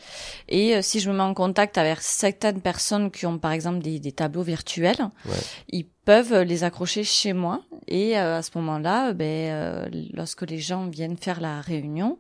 [0.51, 3.79] Et euh, si je me mets en contact avec certaines personnes qui ont par exemple
[3.79, 5.33] des, des tableaux virtuels, Ouais.
[5.71, 7.63] ils peuvent les accrocher chez moi.
[7.87, 12.19] Et euh, à ce moment-là, euh, ben, euh, lorsque les gens viennent faire la réunion,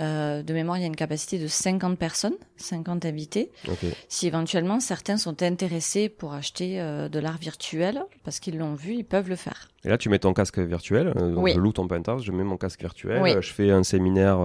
[0.00, 3.50] euh, de mémoire, il y a une capacité de 50 personnes, 50 invités.
[4.08, 9.04] Si éventuellement certains sont intéressés pour acheter de l'art virtuel, parce qu'ils l'ont vu, ils
[9.04, 9.68] peuvent le faire.
[9.84, 11.12] Et là, tu mets ton casque virtuel.
[11.14, 11.52] donc Oui.
[11.54, 13.22] Je loue ton penthouse, je mets mon casque virtuel.
[13.22, 13.32] Oui.
[13.40, 14.38] Je fais un séminaire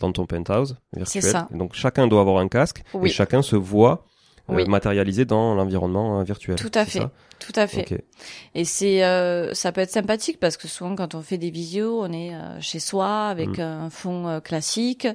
[0.00, 1.22] dans ton penthouse virtuel.
[1.22, 1.48] C'est ça.
[1.54, 3.08] Et donc chacun doit avoir un casque Oui.
[3.08, 4.04] et chacun se voit
[4.48, 4.66] Oui.
[4.68, 6.56] matérialisé dans l'environnement virtuel.
[6.56, 6.98] Tout à fait.
[7.00, 7.10] ça?
[7.44, 8.04] Tout à fait.
[8.54, 12.00] Et c'est, euh, ça peut être sympathique parce que souvent quand on fait des visios,
[12.02, 13.60] on est euh, chez soi avec Mm.
[13.60, 15.08] un fond euh, classique.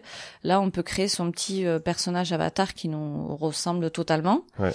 [0.43, 4.41] Là, on peut créer son petit euh, personnage avatar qui nous ressemble totalement.
[4.59, 4.71] Ouais.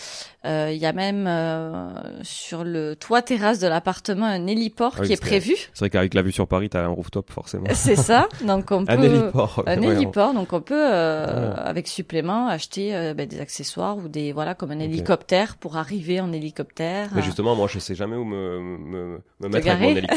[0.46, 1.90] Euh, Il y a même euh,
[2.22, 5.54] sur le toit terrasse de l'appartement un héliport Ah qui est prévu.
[5.74, 7.66] C'est vrai qu'avec la vue sur Paris, t'as un rooftop forcément.
[7.74, 8.28] C'est ça.
[8.46, 9.62] Donc on peut Un héliport.
[9.66, 11.62] un ouais, héliport, donc on peut euh, Ah.
[11.68, 16.32] avec supplément acheter ben, des accessoires ou des voilà comme un hélicoptère pour arriver en
[16.32, 17.10] hélicoptère.
[17.14, 20.14] Mais justement, moi, je sais jamais où me, me, me mettre avec mon hélico.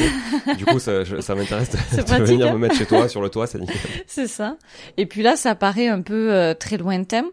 [0.56, 1.76] du coup, ça, je- ça m'intéresse de,
[2.24, 3.76] venir hein me mettre chez toi, sur le toit, c'est nickel.
[4.06, 4.56] C'est ça.
[4.96, 7.24] Et puis là, ça paraît un peu euh, très lointain,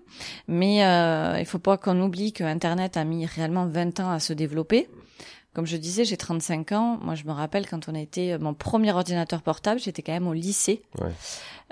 [0.47, 4.19] mais euh, il faut pas qu'on oublie que Internet a mis réellement 20 ans à
[4.19, 4.87] se développer.
[5.53, 6.97] Comme je disais, j'ai 35 ans.
[7.03, 10.27] Moi, je me rappelle quand on a été mon premier ordinateur portable, j'étais quand même
[10.27, 10.81] au lycée.
[10.99, 11.11] Ouais.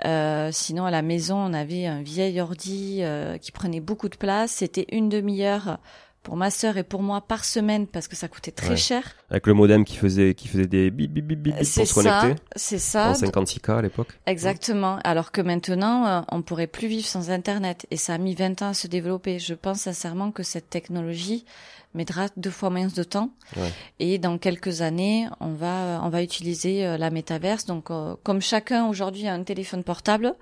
[0.04, 4.16] Euh, sinon, à la maison, on avait un vieil ordi euh, qui prenait beaucoup de
[4.16, 4.52] place.
[4.52, 5.78] C'était une demi-heure
[6.22, 8.76] pour ma sœur et pour moi par semaine parce que ça coûtait très Ouais.
[8.76, 9.14] cher.
[9.32, 12.34] Avec le modem qui faisait, qui faisait des bip bip bip bip pour se connecter.
[12.54, 13.08] c'est ça.
[13.08, 14.08] En 56K à l'époque.
[14.26, 14.98] Exactement.
[15.04, 17.86] Alors que maintenant, euh, on pourrait plus vivre sans Internet.
[17.90, 19.38] Et ça a mis 20 ans à se développer.
[19.38, 21.46] Je pense sincèrement que cette technologie
[21.94, 23.30] mettra deux fois moins de temps.
[23.56, 23.70] Ouais.
[23.98, 27.66] Et dans quelques années, on va, on va utiliser euh, la métaverse.
[27.66, 30.34] Donc, euh, comme chacun aujourd'hui a un téléphone portable,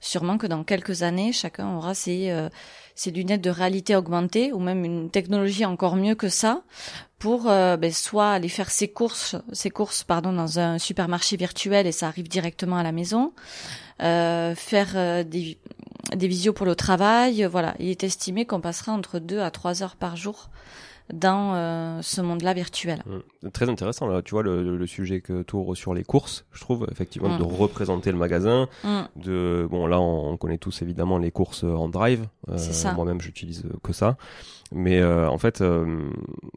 [0.00, 2.48] sûrement que dans quelques années, chacun aura ses, euh,
[2.94, 6.62] ses lunettes de réalité augmentée ou même une technologie encore mieux que ça
[7.18, 11.86] pour euh, ben, soit aller faire ses courses, ses courses pardon dans un supermarché virtuel
[11.86, 13.32] et ça arrive directement à la maison,
[14.02, 15.58] euh, faire euh, des
[16.16, 17.74] des visios pour le travail, voilà.
[17.78, 20.48] Il est estimé qu'on passera entre deux à trois heures par jour
[21.12, 23.02] dans euh, ce monde-là virtuel.
[23.42, 23.48] Mm.
[23.50, 26.60] Très intéressant là, tu vois le, le sujet que tu ouvres sur les courses, je
[26.60, 27.38] trouve effectivement Mm.
[27.38, 29.00] de représenter le magasin, Mm.
[29.16, 32.26] de bon là on, on connaît tous évidemment les courses en drive.
[32.48, 32.58] Euh.
[32.94, 34.16] Moi-même j'utilise que ça,
[34.72, 36.10] mais euh, en fait euh,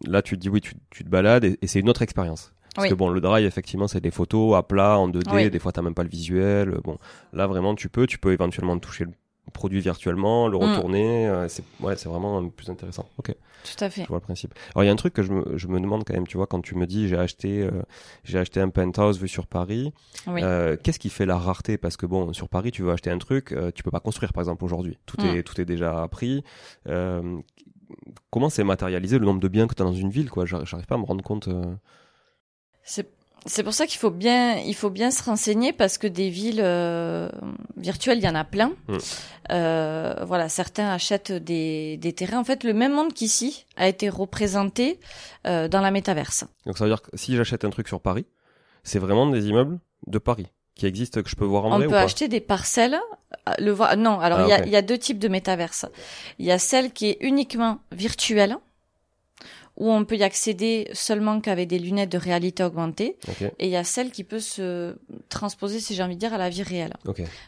[0.05, 2.53] là tu te dis oui tu, tu te balades et, et c'est une autre expérience.
[2.73, 2.89] Parce Oui.
[2.91, 5.49] que bon, le drive, effectivement, c'est des photos à plat, en 2D, Oui.
[5.49, 6.77] des fois t'as même pas le visuel.
[6.85, 6.97] Bon,
[7.33, 9.11] là vraiment tu peux, tu peux éventuellement toucher le
[9.53, 10.61] produit virtuellement, le Mm.
[10.61, 11.27] retourner.
[11.27, 13.09] euh, c'est ouais, c'est vraiment plus intéressant.
[13.17, 13.35] Ok.
[13.63, 14.03] Tout à fait.
[14.03, 14.53] Je vois le principe.
[14.73, 16.37] Alors il y a un truc que je me, je me demande quand même, tu
[16.37, 17.83] vois, quand tu me dis j'ai acheté euh,
[18.23, 19.93] j'ai acheté un penthouse vu sur Paris,
[20.27, 20.41] Oui.
[20.43, 21.77] euh, qu'est-ce qui fait la rareté?
[21.77, 24.41] Parce que bon, sur Paris, tu veux acheter un truc, tu peux pas construire par
[24.41, 24.97] exemple aujourd'hui.
[25.05, 25.25] Tout Mm.
[25.35, 26.43] est tout est déjà pris.
[28.29, 30.45] Comment c'est matérialisé le nombre de biens que tu as dans une ville quoi?
[30.45, 31.49] J'arrive j'arrive pas à me rendre compte.
[32.83, 33.07] C'est
[33.45, 36.61] c'est pour ça qu'il faut bien il faut bien se renseigner parce que des villes
[36.63, 37.29] euh,
[37.77, 38.71] virtuelles il y en a plein.
[38.87, 38.97] Mm.
[39.51, 42.39] Euh, voilà, certains achètent des des terrains.
[42.39, 44.99] En fait, le même monde qu'ici a été représenté
[45.47, 46.45] euh, dans la métaverse.
[46.65, 48.25] Donc ça veut dire que si j'achète un truc sur Paris,
[48.83, 51.85] c'est vraiment des immeubles de Paris qui existent que je peux voir en On vrai
[51.85, 52.01] peut ou pas?
[52.01, 52.97] acheter des parcelles.
[53.49, 53.97] euh, Le voir.
[53.97, 54.63] Non, alors Ah, il y, a, ok.
[54.67, 55.85] il y a deux types de métaverse.
[56.39, 58.55] Il y a celle qui est uniquement virtuelle,
[59.77, 63.17] où on peut y accéder seulement qu'avec des lunettes de réalité augmentée,
[63.59, 64.95] et il y a celle qui peut se
[65.29, 66.93] transposer, si j'ai envie de dire, à la vie réelle.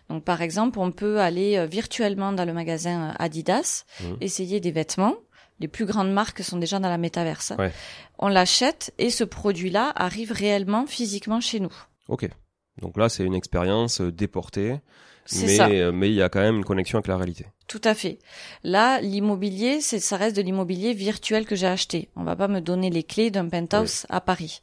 [0.09, 4.17] Donc par exemple, on peut aller euh, virtuellement dans le magasin euh, Adidas, Mhm.
[4.21, 5.15] essayer des vêtements.
[5.59, 7.53] Les plus grandes marques sont déjà dans la métaverse.
[7.59, 7.71] Ouais.
[8.17, 11.73] On l'achète et ce produit-là arrive réellement physiquement chez nous.
[12.07, 12.27] Ok.
[12.81, 14.79] Donc là, c'est une expérience euh, déportée,
[15.31, 17.45] mais euh, mais il y a quand même une connexion avec la réalité.
[17.67, 18.19] Tout à fait.
[18.63, 22.09] Là, l'immobilier, c'est, ça reste de l'immobilier virtuel que j'ai acheté.
[22.15, 24.61] On va pas me donner les clés d'un penthouse à Paris.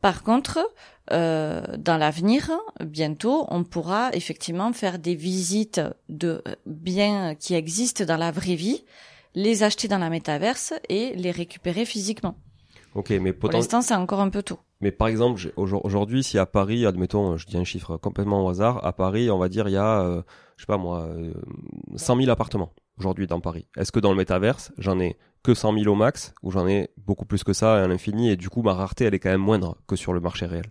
[0.00, 0.60] Par contre,
[1.10, 2.50] euh, dans l'avenir,
[2.84, 8.84] bientôt, on pourra effectivement faire des visites de biens qui existent dans la vraie vie,
[9.34, 12.36] les acheter dans la métaverse et les récupérer physiquement.
[12.94, 14.58] Ok, mais Pour l'instant, c'est encore un peu tôt.
[14.80, 18.84] Mais par exemple, aujourd'hui, si à Paris, admettons, je dis un chiffre complètement au hasard,
[18.84, 20.22] à Paris, on va dire, il y a, euh,
[20.56, 21.32] je sais pas moi, euh,
[21.96, 23.66] 100 000 appartements aujourd'hui dans Paris.
[23.76, 26.90] Est-ce que dans le métaverse, j'en ai que 100 000 au max, ou j'en ai
[26.96, 29.40] beaucoup plus que ça à l'infini, et du coup, ma rareté, elle est quand même
[29.40, 30.66] moindre que sur le marché réel?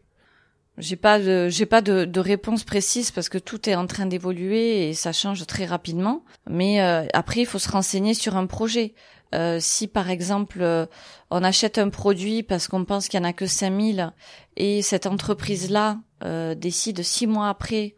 [0.78, 4.88] J'ai pas j'ai pas de, de réponse précise parce que tout est en train d'évoluer
[4.88, 6.24] et ça change très rapidement.
[6.48, 8.94] Mais euh, après, il faut se renseigner sur un projet.
[9.36, 10.86] Euh, si par exemple euh,
[11.32, 14.14] on achète un produit parce qu'on pense qu'il y en a que 5000
[14.56, 17.96] et cette entreprise-là euh, décide six mois après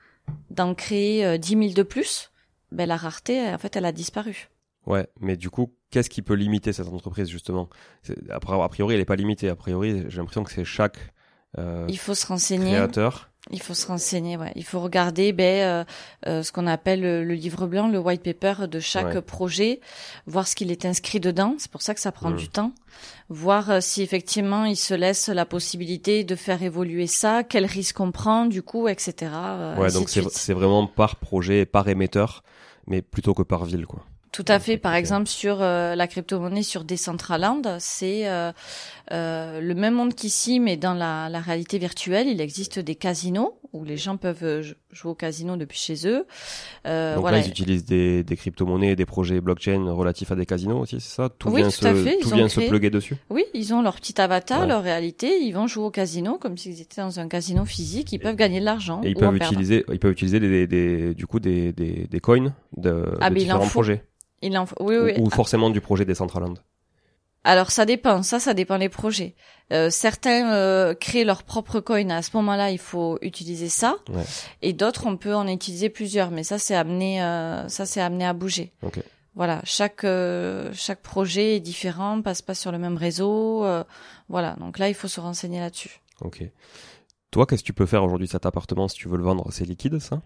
[0.50, 2.32] d'en créer euh, 10 000 de plus,
[2.72, 4.50] ben la rareté, en fait, elle a disparu.
[4.86, 7.70] Ouais, mais du coup, qu'est-ce qui peut limiter cette entreprise, justement?
[8.30, 9.50] A pri- a priori, elle est pas limitée.
[9.50, 10.98] A priori, j'ai l'impression que c'est chaque
[11.58, 12.72] euh, Il faut se renseigner.
[12.72, 13.30] créateur.
[13.52, 14.52] Il faut se renseigner, ouais.
[14.56, 15.84] Il faut regarder ben, euh,
[16.28, 19.22] euh, ce qu'on appelle le, le livre blanc, le white paper de chaque Ouais.
[19.22, 19.80] projet,
[20.28, 21.56] voir ce qu'il est inscrit dedans.
[21.58, 22.36] C'est pour ça que ça prend Mm.
[22.36, 22.74] du temps.
[23.30, 28.00] Voir euh, si effectivement il se laisse la possibilité de faire évoluer ça, quel risque
[28.02, 29.32] on prend, du coup, etc.
[29.34, 32.44] euh, Ouais, donc c'est vraiment par projet, par émetteur,
[32.88, 34.04] mais plutôt que par ville, quoi.
[34.32, 34.78] Tout à fait.
[34.78, 38.52] Par exemple, sur euh, la crypto-monnaie sur Decentraland, c'est euh,
[39.12, 42.28] euh, le même monde qu'ici, mais dans la, la, réalité virtuelle.
[42.28, 44.62] Il existe des casinos où les gens peuvent
[44.92, 46.26] jouer au casino depuis chez eux.
[46.86, 47.38] Donc voilà.
[47.38, 51.16] là, ils utilisent des, des crypto-monnaies, des projets blockchain relatifs à des casinos aussi, c'est
[51.16, 51.30] ça?
[51.30, 52.18] Tout oui, vient, tout se, à fait.
[52.20, 53.16] Tout vient se plugger dessus?
[53.30, 55.40] Oui, ils ont leur petit avatar, leur réalité.
[55.42, 58.12] Ils vont jouer au casino comme s'ils étaient dans un casino physique.
[58.12, 59.02] Ils peuvent gagner de l'argent.
[59.04, 62.54] Et ils peuvent utiliser, ils peuvent utiliser des, des, du coup des, des, des coins
[62.78, 64.04] de, ah, de différents projets.
[64.42, 64.66] Il en...
[64.80, 65.14] oui, oui.
[65.18, 66.56] Ou, forcément du projet Decentraland
[67.46, 69.34] alors ça dépend, ça ça dépend des projets.
[69.72, 74.26] Euh, certains euh, créent leur propre coin, à ce moment-là il faut utiliser ça, ouais.
[74.62, 78.26] et d'autres on peut en utiliser plusieurs, mais ça c'est amené, euh, ça c'est amené
[78.26, 78.74] à bouger.
[78.84, 79.04] Okay.
[79.36, 80.06] Voilà, chaque
[80.74, 83.66] chaque projet est différent, passe pas sur le même réseau,
[84.28, 84.58] voilà.
[84.60, 86.02] Donc là il faut se renseigner là-dessus.
[86.20, 86.44] Ok.
[87.32, 89.48] Toi, qu'est-ce que tu peux faire aujourd'hui cet appartement si tu veux le vendre?
[89.52, 90.22] C'est liquide ça?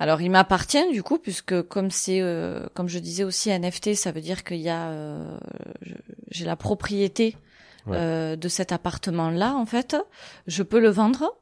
[0.00, 4.12] Alors il m'appartient du coup puisque comme c'est euh, comme je disais aussi NFT, ça
[4.12, 5.38] veut dire qu'il y a euh,
[6.30, 7.36] j'ai la propriété
[7.88, 9.96] euh, de cet appartement là en fait.
[10.46, 11.36] Je peux le vendre.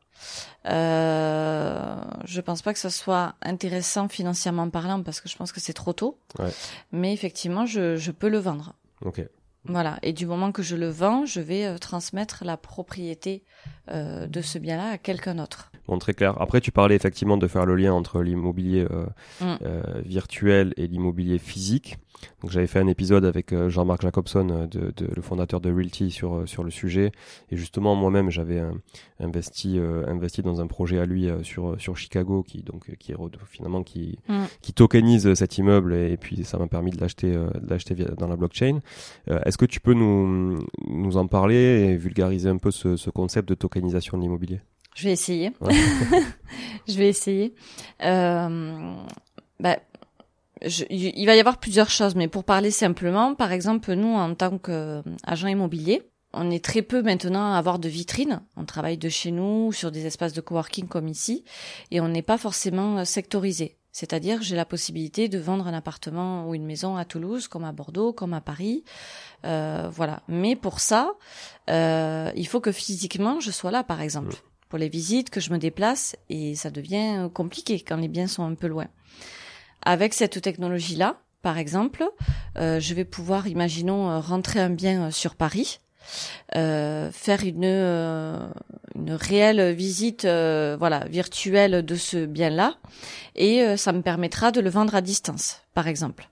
[0.66, 5.60] Euh, je pense pas que ce soit intéressant financièrement parlant parce que je pense que
[5.60, 6.18] c'est trop tôt.
[6.40, 6.50] Ouais.
[6.90, 8.74] Mais effectivement, je, je peux le vendre.
[9.02, 9.22] Ok.
[9.64, 9.98] Voilà.
[10.02, 13.44] Et du moment que je le vends, je vais transmettre la propriété
[13.90, 15.70] euh, de ce bien-là à quelqu'un d'autre.
[15.88, 16.38] Bon, très clair.
[16.38, 19.06] Après, tu parlais effectivement de faire le lien entre l'immobilier euh,
[19.40, 19.58] mm.
[19.64, 21.96] euh, virtuel et l'immobilier physique.
[22.42, 26.10] Donc, j'avais fait un épisode avec euh, Jean-Marc Jacobson, de, de, le fondateur de Realty,
[26.10, 27.10] sur sur le sujet.
[27.50, 28.62] Et justement, moi-même, j'avais
[29.18, 33.16] investi investi dans un projet à lui sur sur Chicago, qui donc qui est
[33.46, 34.44] finalement qui mm.
[34.60, 35.94] qui tokenise cet immeuble.
[35.94, 38.80] Et, puis, ça m'a permis de l'acheter de l'acheter dans la blockchain.
[39.26, 43.48] Est-ce que tu peux nous nous en parler et vulgariser un peu ce, ce concept
[43.48, 44.60] de tokenisation de l'immobilier?
[44.98, 45.52] Je vais essayer.
[46.88, 47.54] je vais essayer.
[48.02, 48.94] Euh,
[49.60, 49.78] bah,
[50.66, 54.34] je, il va y avoir plusieurs choses, mais pour parler simplement, par exemple, nous, en
[54.34, 58.42] tant qu'agent immobilier, on est très peu maintenant à avoir de vitrines.
[58.56, 61.44] On travaille de chez nous, sur des espaces de coworking comme ici,
[61.92, 63.76] et on n'est pas forcément sectorisé.
[63.92, 67.70] C'est-à-dire, j'ai la possibilité de vendre un appartement ou une maison à Toulouse, comme à
[67.70, 68.82] Bordeaux, comme à Paris,
[69.44, 70.22] euh, voilà.
[70.26, 71.12] Mais pour ça,
[71.70, 74.34] euh, il faut que physiquement je sois là, par exemple
[74.68, 78.44] pour les visites, que je me déplace et ça devient compliqué quand les biens sont
[78.44, 78.86] un peu loin.
[79.82, 82.04] Avec cette technologie-là, par exemple,
[82.56, 85.78] euh, je vais pouvoir, imaginons, euh, rentrer un bien euh, sur Paris,
[86.56, 88.48] euh, faire une euh,
[88.94, 92.76] une réelle visite, euh, voilà, virtuelle de ce bien-là,
[93.36, 96.28] et ça me permettra de le vendre à distance, par exemple.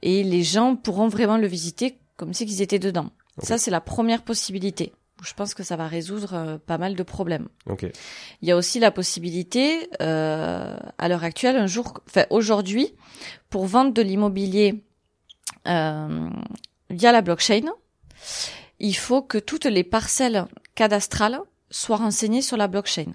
[0.00, 3.10] Et les gens pourront vraiment le visiter comme si ils étaient dedans.
[3.38, 4.92] Ça, c'est la première possibilité
[5.22, 7.48] je pense que ça va résoudre euh, pas mal de problèmes.
[7.66, 7.92] Okay.
[8.40, 12.94] Il y a aussi la possibilité, euh, à l'heure actuelle, un jour, enfin aujourd'hui,
[13.50, 14.82] pour vendre de l'immobilier
[15.68, 16.30] euh,
[16.90, 17.70] via la blockchain,
[18.80, 23.12] il faut que toutes les parcelles cadastrales soient renseignées sur la blockchain.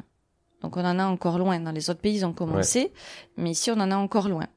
[0.61, 1.59] Donc on en a encore loin.
[1.59, 2.91] Dans les autres pays, ils ont commencé,
[3.35, 4.47] mais ici on en a encore loin.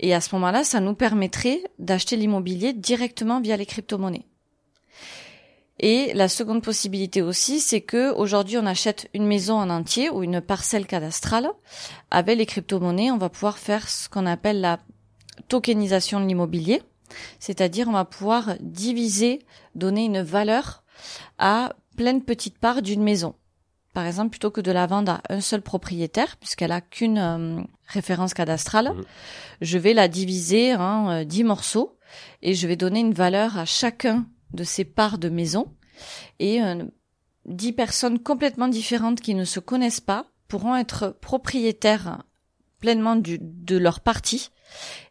[0.00, 4.24] Et à ce moment-là, ça nous permettrait d'acheter l'immobilier directement via les crypto-monnaies.
[5.82, 10.22] Et la seconde possibilité aussi, c'est que aujourd'hui on achète une maison en entier ou
[10.22, 11.48] une parcelle cadastrale.
[12.10, 14.78] Avec les crypto-monnaies, on va pouvoir faire ce qu'on appelle la
[15.48, 16.82] tokenisation de l'immobilier.
[17.38, 19.40] C'est-à-dire on va pouvoir diviser,
[19.74, 20.84] donner une valeur
[21.38, 23.34] à plein de petites parts d'une maison.
[23.94, 27.62] Par exemple, plutôt que de la vendre à un seul propriétaire, puisqu'elle a qu'une euh,
[27.88, 29.02] référence cadastrale, mmh.
[29.62, 31.96] je vais la diviser en euh, dix morceaux
[32.42, 35.72] et je vais donner une valeur à chacun de ces parts de maison
[36.38, 36.84] et euh,
[37.46, 42.22] dix personnes complètement différentes qui ne se connaissent pas pourront être propriétaires
[42.80, 44.50] pleinement du, de leur partie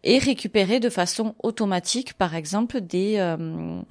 [0.03, 3.81] et récupérer de façon automatique, par exemple, des euh,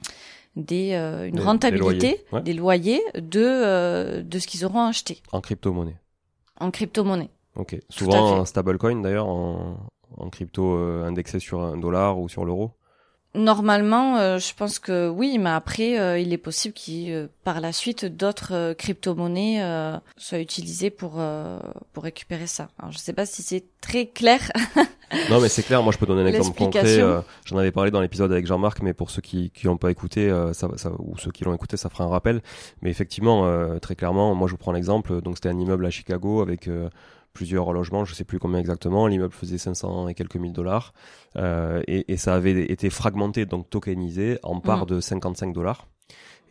[0.57, 5.23] des euh, une rentabilité, des loyers, de de ce qu'ils auront acheté.
[5.31, 5.97] En crypto-monnaie.
[6.59, 7.31] En crypto-monnaie.
[7.55, 7.79] Ok.
[7.89, 9.77] Souvent un stablecoin d'ailleurs en,
[10.17, 12.73] en crypto indexé sur un dollar ou sur l'euro.
[13.39, 17.61] Normalement, euh, je pense que oui, mais après, euh, il est possible qu'il, euh, par
[17.61, 19.63] la suite, d'autres crypto-monnaies
[20.17, 21.21] soient utilisées pour
[21.93, 22.69] pour récupérer ça.
[22.79, 24.41] Alors, je sais pas si c'est très clair.
[25.31, 25.83] non, mais c'est clair.
[25.85, 27.01] Moi, je peux donner un exemple concret.
[27.45, 30.29] J'en avais parlé dans l'épisode avec Jean-Marc, mais pour ceux qui qui l'ont pas écouté,
[30.53, 32.43] ça, ça, ou ceux qui l'ont écouté, ça fera un rappel.
[32.83, 35.21] Mais effectivement, très clairement, moi, je vous prends l'exemple.
[35.23, 36.69] Donc, c'était un immeuble à Chicago avec
[37.39, 39.07] plusieurs logements, je sais plus combien exactement.
[39.07, 40.93] L'immeuble faisait 500 et quelques mille dollars
[41.37, 44.87] euh, et, et, ça avait été fragmenté, donc tokenisé en mm.
[44.87, 45.87] de 55 dollars.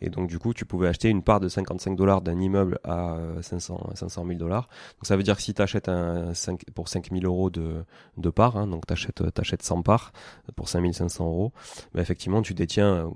[0.00, 3.18] Et donc, du coup, tu pouvais acheter une part de 55 dollars d'un immeuble à
[3.42, 4.68] 500, 500 000 dollars.
[4.96, 7.84] Donc, ça veut dire que si tu achètes un 5, pour 5 000 euros de,
[8.16, 10.12] de part, hein, donc tu achètes, achètes 100 parts
[10.56, 11.52] pour 5 500 euros,
[11.92, 13.10] bah, effectivement, tu détiens,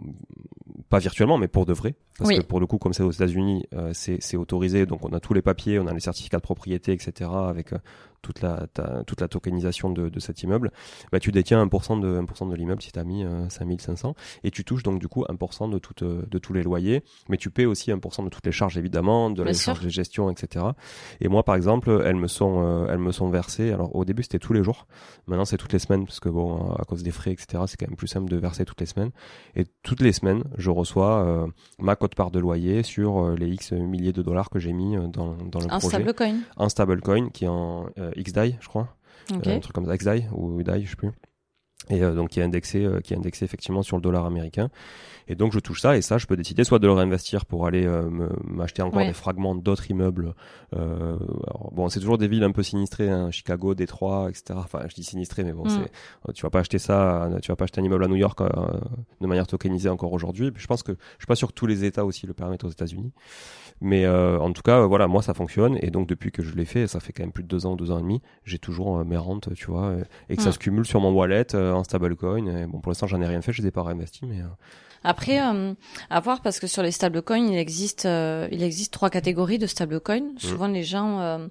[0.93, 1.95] pas virtuellement, mais pour de vrai.
[2.19, 4.85] Parce que pour le coup, comme c'est aux États-Unis, euh, c'est autorisé.
[4.85, 7.31] Donc, on a tous les papiers, on a les certificats de propriété, etc.
[7.33, 7.79] avec euh,
[8.23, 8.67] toute la,
[9.07, 10.71] toute la tokenisation de, de cet immeuble,
[11.11, 14.15] bah, tu détiens 1% de, 1% de l'immeuble si tu as mis euh, 5500
[14.45, 17.37] et tu touches donc du coup 1% de, tout, euh, de tous les loyers, mais
[17.37, 20.65] tu paies aussi 1% de toutes les charges évidemment, de la charge de gestion, etc.
[21.21, 24.23] Et moi par exemple, elles me sont, euh, elles me sont versées, alors au début
[24.23, 24.87] c'était tous les jours,
[25.27, 27.89] maintenant c'est toutes les semaines parce que bon, à cause des frais, etc., c'est quand
[27.89, 29.11] même plus simple de verser toutes les semaines.
[29.57, 31.47] Et toutes les semaines, je reçois euh,
[31.79, 35.59] ma cote-part de loyer sur les X milliers de dollars que j'ai mis dans, dans
[35.59, 35.97] le un projet.
[35.97, 36.35] Un stablecoin.
[36.57, 37.87] Un stablecoin qui est en
[38.17, 38.97] XDAI, je crois.
[39.31, 41.11] Euh, un truc comme ça, XDAI ou DAI, je sais plus.
[41.91, 44.71] Et euh, donc qui est indexé, euh, qui est indexé effectivement sur le dollar américain.
[45.27, 47.67] Et donc je touche ça et ça, je peux décider soit de le réinvestir pour
[47.67, 47.89] aller
[48.43, 50.35] m'acheter encore des fragments d'autres immeubles.
[50.73, 54.55] bon, c'est toujours des villes un peu sinistrées, hein, Chicago, Détroit, etc.
[54.57, 55.87] Enfin, je dis sinistré, mais bon, mm.
[56.27, 58.43] c'est, tu vas pas acheter ça, tu vas pas acheter un immeuble à New York
[59.21, 60.51] de manière tokenisée encore aujourd'hui.
[60.57, 62.71] Je pense que je suis pas sûr que tous les États aussi le permettent aux
[62.71, 63.13] États-Unis.
[63.83, 66.55] Mais euh, en tout cas, euh, voilà, moi ça fonctionne et donc depuis que je
[66.55, 68.59] l'ai fait, ça fait quand même plus de deux ans, deux ans et demi, j'ai
[68.59, 69.97] toujours euh, mes rentes, tu vois,
[70.29, 72.47] et que ça se cumule sur mon wallet en stablecoin.
[72.47, 74.41] Et bon, pour l'instant, j'en ai rien fait, je les ai pas réinvestis, mais.
[75.05, 79.67] Après, à voir parce que sur les stablecoins, il existe, il existe trois catégories de
[79.67, 80.35] stablecoins.
[80.35, 80.39] Mmh.
[80.39, 81.49] Souvent, les gens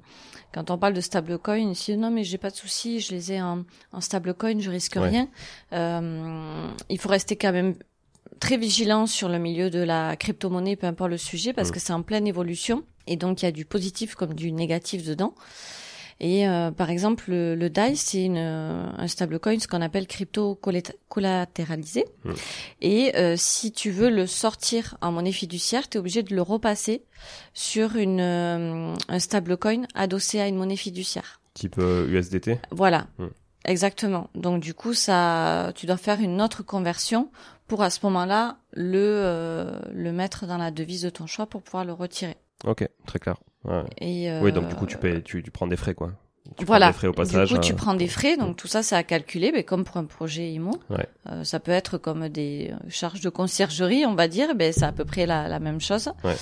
[0.53, 3.33] quand on parle de stablecoin, ils disent non mais j'ai pas de souci, je les
[3.33, 3.63] ai en,
[3.93, 5.27] en stablecoin, je risque rien.
[5.73, 7.75] Euh, il faut rester quand même
[8.41, 11.71] très vigilant sur le milieu de la crypto-monnaie, peu importe le sujet, parce mm.
[11.71, 12.83] que c'est en pleine évolution.
[13.07, 15.33] Et donc, il y a du positif comme du négatif dedans.
[16.19, 20.59] Et euh, par exemple, le, le DAI, c'est un stablecoin, ce qu'on appelle crypto
[21.09, 22.05] collatéralisé.
[22.23, 22.31] Mm.
[22.81, 26.41] Et euh, si tu veux le sortir en monnaie fiduciaire, tu es obligé de le
[26.41, 27.05] repasser
[27.53, 31.41] sur une, euh, un stablecoin adossé à une monnaie fiduciaire.
[31.53, 33.07] Type USDT Voilà.
[33.17, 33.25] Mm.
[33.65, 34.29] Exactement.
[34.35, 37.31] Donc du coup, ça, tu dois faire une autre conversion
[37.71, 41.61] pour à ce moment-là le euh, le mettre dans la devise de ton choix pour
[41.61, 42.35] pouvoir le retirer.
[42.65, 43.37] Ok, très clair.
[44.01, 46.11] Et euh, oui, donc du coup tu paies, tu, tu prends des frais quoi.
[46.57, 46.87] Tu voilà.
[46.87, 47.47] Des frais au passage.
[47.47, 49.85] Du coup, tu euh, prends des frais, donc tout ça, c'est à calculer, mais comme
[49.85, 50.71] pour un projet IMO.
[50.89, 51.07] Ouais.
[51.29, 54.91] Euh, ça peut être comme des charges de conciergerie, on va dire, ben c'est à
[54.91, 56.11] peu près la, la même chose.
[56.25, 56.35] Ouais.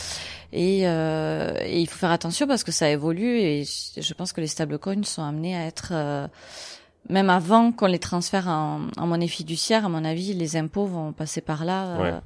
[0.52, 4.42] Et, euh, et, il faut faire attention parce que ça évolue et je pense que
[4.42, 5.94] les stablecoins sont amenés à être
[7.08, 11.14] même avant qu'on les transfère en, en, monnaie fiduciaire, à mon avis, les impôts vont
[11.14, 12.20] passer par là euh,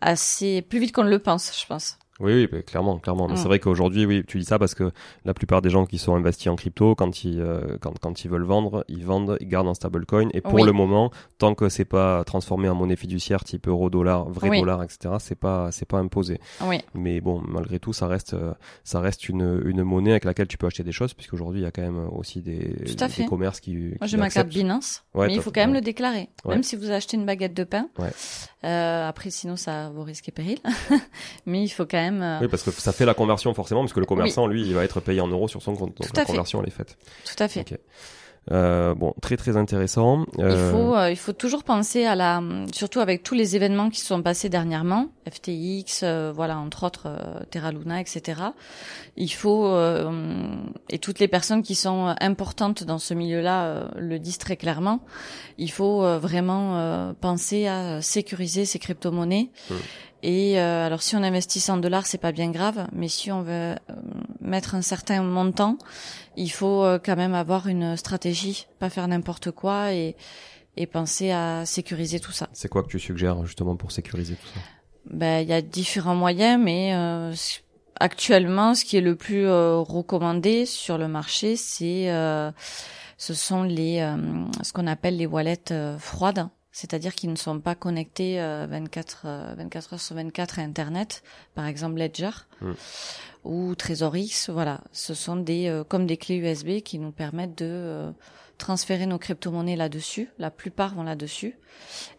[0.00, 1.98] assez plus vite qu'on ne le pense, je pense.
[2.20, 3.28] Oui, oui clairement, clairement.
[3.28, 3.48] Mais c'est mm.
[3.48, 4.90] vrai qu'aujourd'hui, oui, tu dis ça parce que
[5.24, 8.30] la plupart des gens qui sont investis en crypto, quand ils, euh, quand, quand ils
[8.30, 10.28] veulent vendre, ils vendent, ils gardent un stablecoin.
[10.32, 14.28] Et pour le moment, tant que c'est pas transformé en monnaie fiduciaire type euro, dollar,
[14.28, 16.40] vrai dollar, etc., c'est pas, c'est pas imposé.
[16.62, 16.80] Oui.
[16.94, 18.54] Mais bon, malgré tout, ça reste, euh,
[18.84, 21.66] ça reste une, une monnaie avec laquelle tu peux acheter des choses, puisqu'aujourd'hui, il y
[21.66, 23.74] a quand même aussi des, des commerces qui.
[23.74, 26.90] Moi, j'ai ma carte Binance, mais il faut quand même le déclarer, même si vous
[26.90, 27.88] achetez une baguette de pain.
[28.64, 30.58] Euh, après, sinon, ça vous risquez péril.
[31.46, 33.92] mais il faut quand même euh, oui, parce que ça fait la conversion forcément, parce
[33.92, 35.96] que le commerçant, lui, il va être payé en euros sur son compte.
[35.96, 36.96] Donc la conversion, elle est faite.
[37.24, 37.80] Tout à fait.
[38.52, 40.24] Euh, bon, très très intéressant.
[40.38, 40.50] Euh...
[40.50, 42.40] Il faut euh, il faut toujours penser à la,
[42.72, 47.08] surtout avec tous les événements qui se sont passés dernièrement, FTX, euh, voilà entre autres
[47.50, 48.40] Terra Luna, etc.
[49.16, 49.74] Il faut
[50.90, 55.00] et toutes les personnes qui sont importantes dans ce milieu-là le disent très clairement.
[55.58, 59.50] Il faut vraiment penser à sécuriser ces crypto-monnaies.
[59.70, 59.74] Mmh.
[60.22, 63.42] Et euh, alors si on investit 100 dollars, c'est pas bien grave, mais si on
[63.42, 63.74] veut euh,
[64.46, 65.76] mettre un certain montant,
[66.36, 70.16] il faut euh, quand même avoir une stratégie, pas faire n'importe quoi et
[70.78, 72.48] et penser à sécuriser tout ça.
[72.52, 74.60] C'est quoi que tu suggères justement pour sécuriser tout ça?
[75.10, 76.92] Ben il y a différents moyens, mais
[77.98, 82.08] actuellement, ce qui est le plus recommandé sur le marché, c'est
[83.16, 84.06] ce sont les
[84.62, 86.46] ce qu'on appelle les wallets froides
[86.76, 91.22] c'est-à-dire qu'ils ne sont pas connectés 24, euh, 24 euh, heures sur 24 à Internet,
[91.54, 92.28] par exemple Ledger
[92.60, 92.72] mm.
[93.44, 94.50] ou TresorX.
[94.50, 98.12] Voilà, ce sont des euh, comme des clés USB qui nous permettent de
[98.58, 100.28] transférer nos crypto-monnaies là-dessus.
[100.38, 101.58] La plupart vont là-dessus,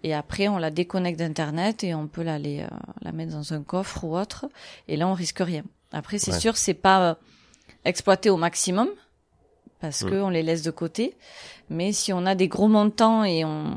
[0.01, 4.05] et après on la déconnecte d'Internet et on peut la, la mettre dans un coffre
[4.05, 4.47] ou autre.
[4.87, 5.65] Et là on risque rien.
[5.91, 7.19] Après c'est sûr c'est pas
[7.85, 8.89] exploité au maximum
[9.81, 10.09] parce mm.
[10.09, 11.15] que on les laisse de côté.
[11.69, 13.75] Mais si on a des gros montants et on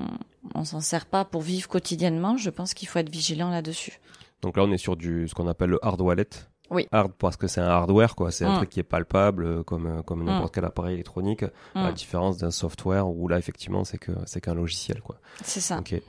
[0.54, 4.00] on s'en sert pas pour vivre quotidiennement, je pense qu'il faut être vigilant là-dessus.
[4.42, 6.28] Donc là, on est sur du ce qu'on appelle le hard wallet.
[6.70, 6.86] Oui.
[6.92, 8.30] Hard parce que c'est un hardware, quoi.
[8.30, 8.56] C'est un Mm.
[8.58, 11.42] truc qui est palpable, euh, comme euh, comme n'importe quel appareil électronique.
[11.74, 11.94] À la Mm.
[11.94, 15.16] différence d'un software où là, effectivement, c'est que c'est qu'un logiciel, quoi.
[15.42, 15.78] C'est ça.
[15.80, 16.00] Ok.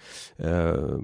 [0.43, 0.97] Euh,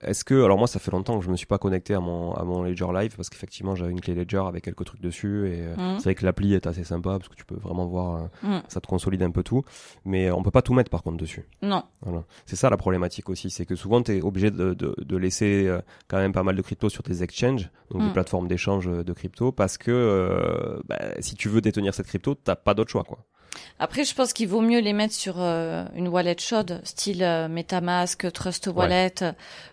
[0.00, 2.32] Est-ce que alors moi, ça fait longtemps que je me suis pas connecté à mon
[2.34, 5.62] à mon Ledger Live parce qu'effectivement, j'avais une clé Ledger avec quelques trucs dessus et
[5.76, 5.98] Mm.
[5.98, 8.58] c'est vrai que l'appli est assez sympa parce que tu peux vraiment voir, Mm.
[8.68, 9.62] ça te consolide un peu tout,
[10.04, 11.44] mais on peut pas tout mettre par contre dessus.
[11.62, 11.82] Non.
[12.02, 12.24] Voilà.
[12.46, 15.70] C'est ça la problématique aussi, c'est que souvent tu es obligé de, de, de laisser
[16.08, 18.12] quand même pas mal de crypto sur tes exchanges, donc des Mm.
[18.12, 22.56] plateformes d'échange de crypto, parce que euh, bah, si tu veux détenir cette crypto, t'as
[22.56, 23.24] pas d'autre choix quoi.
[23.78, 27.48] Après, je pense qu'il vaut mieux les mettre sur euh, une wallet chaude, style euh,
[27.48, 29.14] MetaMask, Trust Wallet,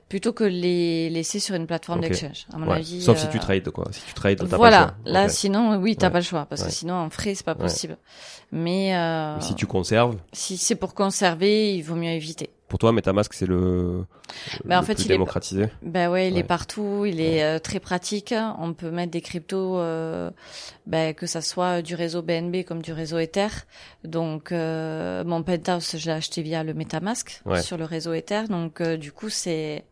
[0.10, 2.06] plutôt que les laisser sur une plateforme Ok.
[2.08, 2.46] d'exchange.
[2.54, 2.78] À mon Ouais.
[2.78, 3.02] avis.
[3.02, 3.86] Sauf si euh, tu trades quoi.
[3.92, 4.78] Si tu trades, t'as Voilà.
[4.78, 5.14] pas le choix.
[5.20, 5.32] Là, Ok.
[5.32, 6.12] sinon, oui, t'as Ouais.
[6.14, 6.68] pas le choix, parce Ouais.
[6.68, 7.98] que sinon, en frais, c'est pas possible.
[8.52, 12.50] Mais euh, Mais si tu conserves, si c'est pour conserver, il vaut mieux éviter.
[12.70, 14.04] pour toi MetaMask c'est le,
[14.66, 15.70] Bah, le en fait, plus il est- démocratisé.
[15.84, 18.34] Ben ouais, il est partout, il est euh, très pratique.
[18.60, 20.32] On peut mettre des cryptos, euh,
[20.86, 23.48] ben, que ça soit du réseau BNB comme du réseau Ether.
[24.04, 27.62] Donc euh, mon penthouse, je l'ai acheté via le MetaMask Ouais.
[27.62, 28.44] sur le réseau Ether.
[28.50, 29.86] Donc euh, du coup, c'est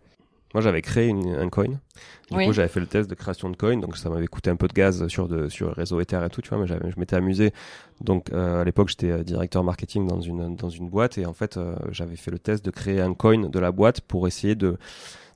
[0.56, 1.66] Moi, j'avais créé une, un coin.
[1.66, 2.46] Du Oui.
[2.46, 4.70] coup, j'avais fait le test de création de coin, donc ça m'avait coûté un peu
[4.70, 6.98] de gaz sur de sur le réseau Ether et tout, tu vois, mais j'avais, je
[6.98, 7.52] m'étais amusé.
[8.00, 11.34] Donc, euh, à l'époque, j'étais euh, directeur marketing dans une dans une boîte et en
[11.34, 14.56] fait, euh, j'avais fait le test de créer un coin de la boîte pour essayer
[14.56, 14.78] de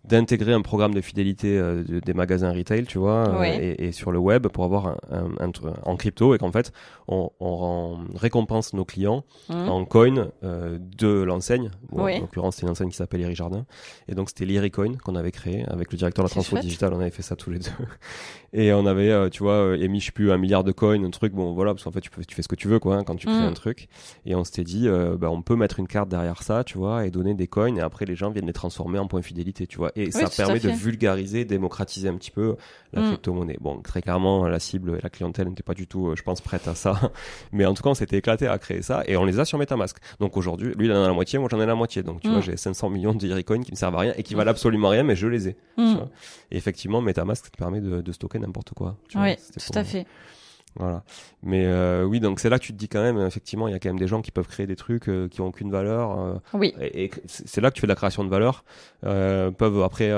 [0.05, 3.47] d'intégrer un programme de fidélité euh, de- des magasins retail, tu vois, euh, Oui.
[3.49, 5.51] et, et sur le web pour avoir un, un- un
[5.83, 6.71] en crypto et qu'en fait,
[7.07, 9.67] on, on rend- récompense nos clients Hmm.
[9.69, 11.69] en coin euh, de l'enseigne.
[11.91, 12.17] Bon, Oui.
[12.17, 13.65] En l'occurrence, c'était une enseigne qui s'appelle Iri Jardin.
[14.07, 16.93] Et donc, c'était l'Iricoin qu'on avait créé avec le directeur de la C'est transfo digitale.
[16.93, 17.69] On avait fait ça tous les deux.
[18.53, 21.33] Et on avait, tu vois, émis, je sais plus, un milliard de coins, un truc.
[21.33, 23.03] Bon, voilà, parce qu'en fait, tu, peux- tu fais ce que tu veux, quoi, hein,
[23.03, 23.43] quand tu crées Mm.
[23.49, 23.87] un truc.
[24.25, 24.87] Et on s'était dit,
[25.19, 27.75] bah, on peut mettre une carte derrière ça, tu vois, et donner des coins.
[27.75, 29.88] Et après, les gens viennent les transformer en points fidélité, tu vois.
[29.95, 32.55] Et ça permet de vulgariser, démocratiser un petit peu
[32.93, 33.07] la Mm.
[33.07, 33.57] crypto-monnaie.
[33.61, 36.41] Bon, très clairement, la cible et la clientèle n'était pas du tout, euh, je pense,
[36.41, 36.99] prête à ça.
[37.51, 39.57] Mais en tout cas, on s'était éclaté à créer ça et on les a sur
[39.57, 39.97] MetaMask.
[40.19, 42.03] Donc aujourd'hui, lui, il en a la moitié, moi j'en ai la moitié.
[42.03, 42.31] Donc tu Mm.
[42.31, 44.89] vois, j'ai 500 millions de Iricoin qui me servent à rien et qui valent absolument
[44.89, 45.55] rien, mais je les ai.
[45.77, 46.09] tu vois.
[46.51, 48.97] Et effectivement, MetaMask, ça te permet de, de stocker n'importe quoi.
[49.07, 49.17] tu.
[49.17, 50.05] Oui, tout à fait.
[50.75, 51.03] Voilà.
[51.43, 53.73] Mais euh, oui, donc c'est là que tu te dis quand même, effectivement, il y
[53.73, 56.17] a quand même des gens qui peuvent créer des trucs euh, qui ont aucune valeur.
[56.19, 56.73] euh, Oui.
[56.79, 58.63] et, et c'est là que tu fais de la création de valeur.
[59.01, 60.11] Peuvent après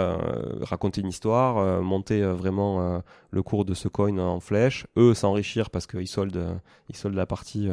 [0.61, 4.85] raconter une histoire, monter vraiment le cours de ce coin en flèche.
[4.97, 7.69] Eux s'enrichir parce qu'ils soldent, ils soldent la partie,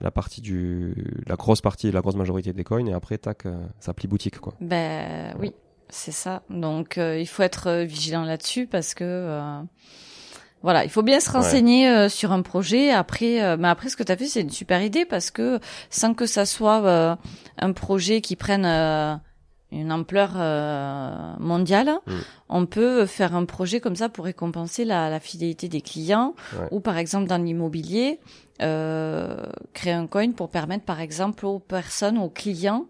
[0.00, 0.94] la partie du,
[1.26, 2.86] la grosse partie, la grosse majorité des coins.
[2.86, 3.44] Et après, tac,
[3.80, 4.54] ça plie boutique quoi.
[4.60, 5.52] Ben oui,
[5.88, 6.42] c'est ça.
[6.48, 9.62] Donc il faut être vigilant là-dessus parce que
[10.64, 12.90] voilà, il faut bien se renseigner euh, sur un projet.
[12.90, 15.60] Après, euh, mais après ce que tu as fait, c'est une super idée parce que
[15.90, 17.14] sans que ça soit euh,
[17.58, 19.14] un projet qui prenne euh,
[19.80, 22.12] une ampleur euh, mondiale, Mm.
[22.48, 26.68] on peut faire un projet comme ça pour récompenser la, la fidélité des clients Ouais.
[26.70, 28.20] ou par exemple dans l'immobilier.
[28.62, 29.36] Euh,
[29.72, 32.86] créer un coin pour permettre par exemple aux personnes, aux clients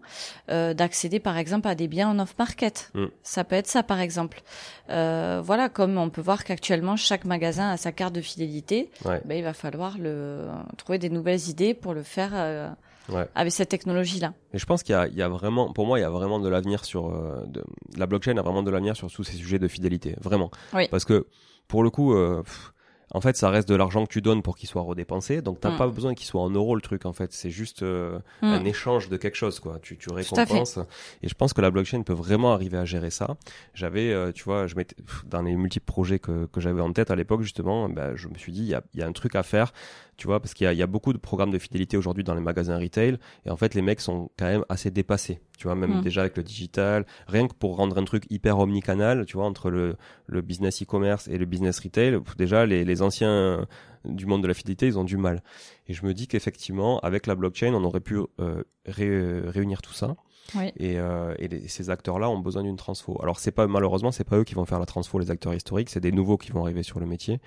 [0.51, 2.91] euh, d'accéder par exemple à des biens en off-market.
[2.93, 3.05] Mm.
[3.23, 4.43] Ça peut être ça par exemple.
[4.91, 9.21] Euh, voilà, comme on peut voir qu'actuellement chaque magasin a sa carte de fidélité, Ouais.
[9.25, 10.45] ben, il va falloir le,
[10.77, 12.69] trouver des nouvelles idées pour le faire euh,
[13.09, 13.27] Ouais.
[13.35, 14.33] avec cette technologie-là.
[14.53, 16.49] Et je pense qu'il y y a vraiment, pour moi, il y a vraiment de
[16.49, 17.63] l'avenir sur euh, de,
[17.97, 20.49] la blockchain a vraiment de l'avenir sur tous ces sujets de fidélité, vraiment.
[20.73, 20.87] Oui.
[20.89, 21.27] Parce que
[21.67, 22.71] pour le coup, euh, pff,
[23.11, 25.69] en fait, ça reste de l'argent que tu donnes pour qu'il soit redépensé, donc t'as
[25.69, 25.77] Mm.
[25.77, 27.05] pas besoin qu'il soit en euros le truc.
[27.05, 28.45] En fait, c'est juste euh, Mm.
[28.47, 29.77] un échange de quelque chose, quoi.
[29.79, 30.79] Tu, tu récompenses.
[31.21, 33.37] Et je pense que la blockchain peut vraiment arriver à gérer ça.
[33.75, 34.95] J'avais, euh, tu vois, je m'étais
[35.27, 38.35] dans les multiples projets que, que j'avais en tête à l'époque justement, ben, je me
[38.37, 39.71] suis dit, il y a, il y a un truc à faire,
[40.17, 42.41] tu vois, parce qu'il y y a beaucoup de programmes de fidélité aujourd'hui dans les
[42.41, 45.97] magasins retail, et en fait, les mecs sont quand même assez dépassés, tu vois, même
[45.99, 46.01] Mm.
[46.01, 49.69] déjà avec le digital, rien que pour rendre un truc hyper omnicanal, tu vois, entre
[49.69, 49.95] le,
[50.27, 53.65] le business e-commerce et le business retail, déjà, les, les anciens euh,
[54.05, 55.41] du monde de la fidélité, ils ont du mal.
[55.87, 59.93] Et je me dis qu'effectivement, avec la blockchain, on aurait pu euh, ré- réunir tout
[59.93, 60.15] ça.
[60.53, 60.71] Oui.
[60.77, 63.19] Et, euh, et les- ces acteurs-là ont besoin d'une transfo.
[63.23, 65.89] Alors c'est pas malheureusement c'est pas eux qui vont faire la transfo, les acteurs historiques,
[65.89, 67.39] c'est des nouveaux qui vont arriver sur le métier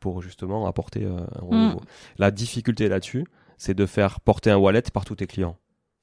[0.00, 1.80] pour justement apporter euh, un renouveau.
[2.18, 3.26] La difficulté là-dessus,
[3.58, 5.56] c'est de faire porter un wallet par tous tes clients.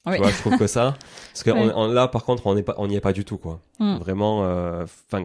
[0.06, 0.16] Oui.
[0.16, 0.94] Tu vois, je trouve que ça,
[1.32, 1.58] parce que Oui.
[1.74, 3.60] on- on- là par contre on n'y est pas du tout quoi.
[3.80, 3.96] Mm.
[3.96, 4.40] Vraiment,
[4.82, 5.24] enfin.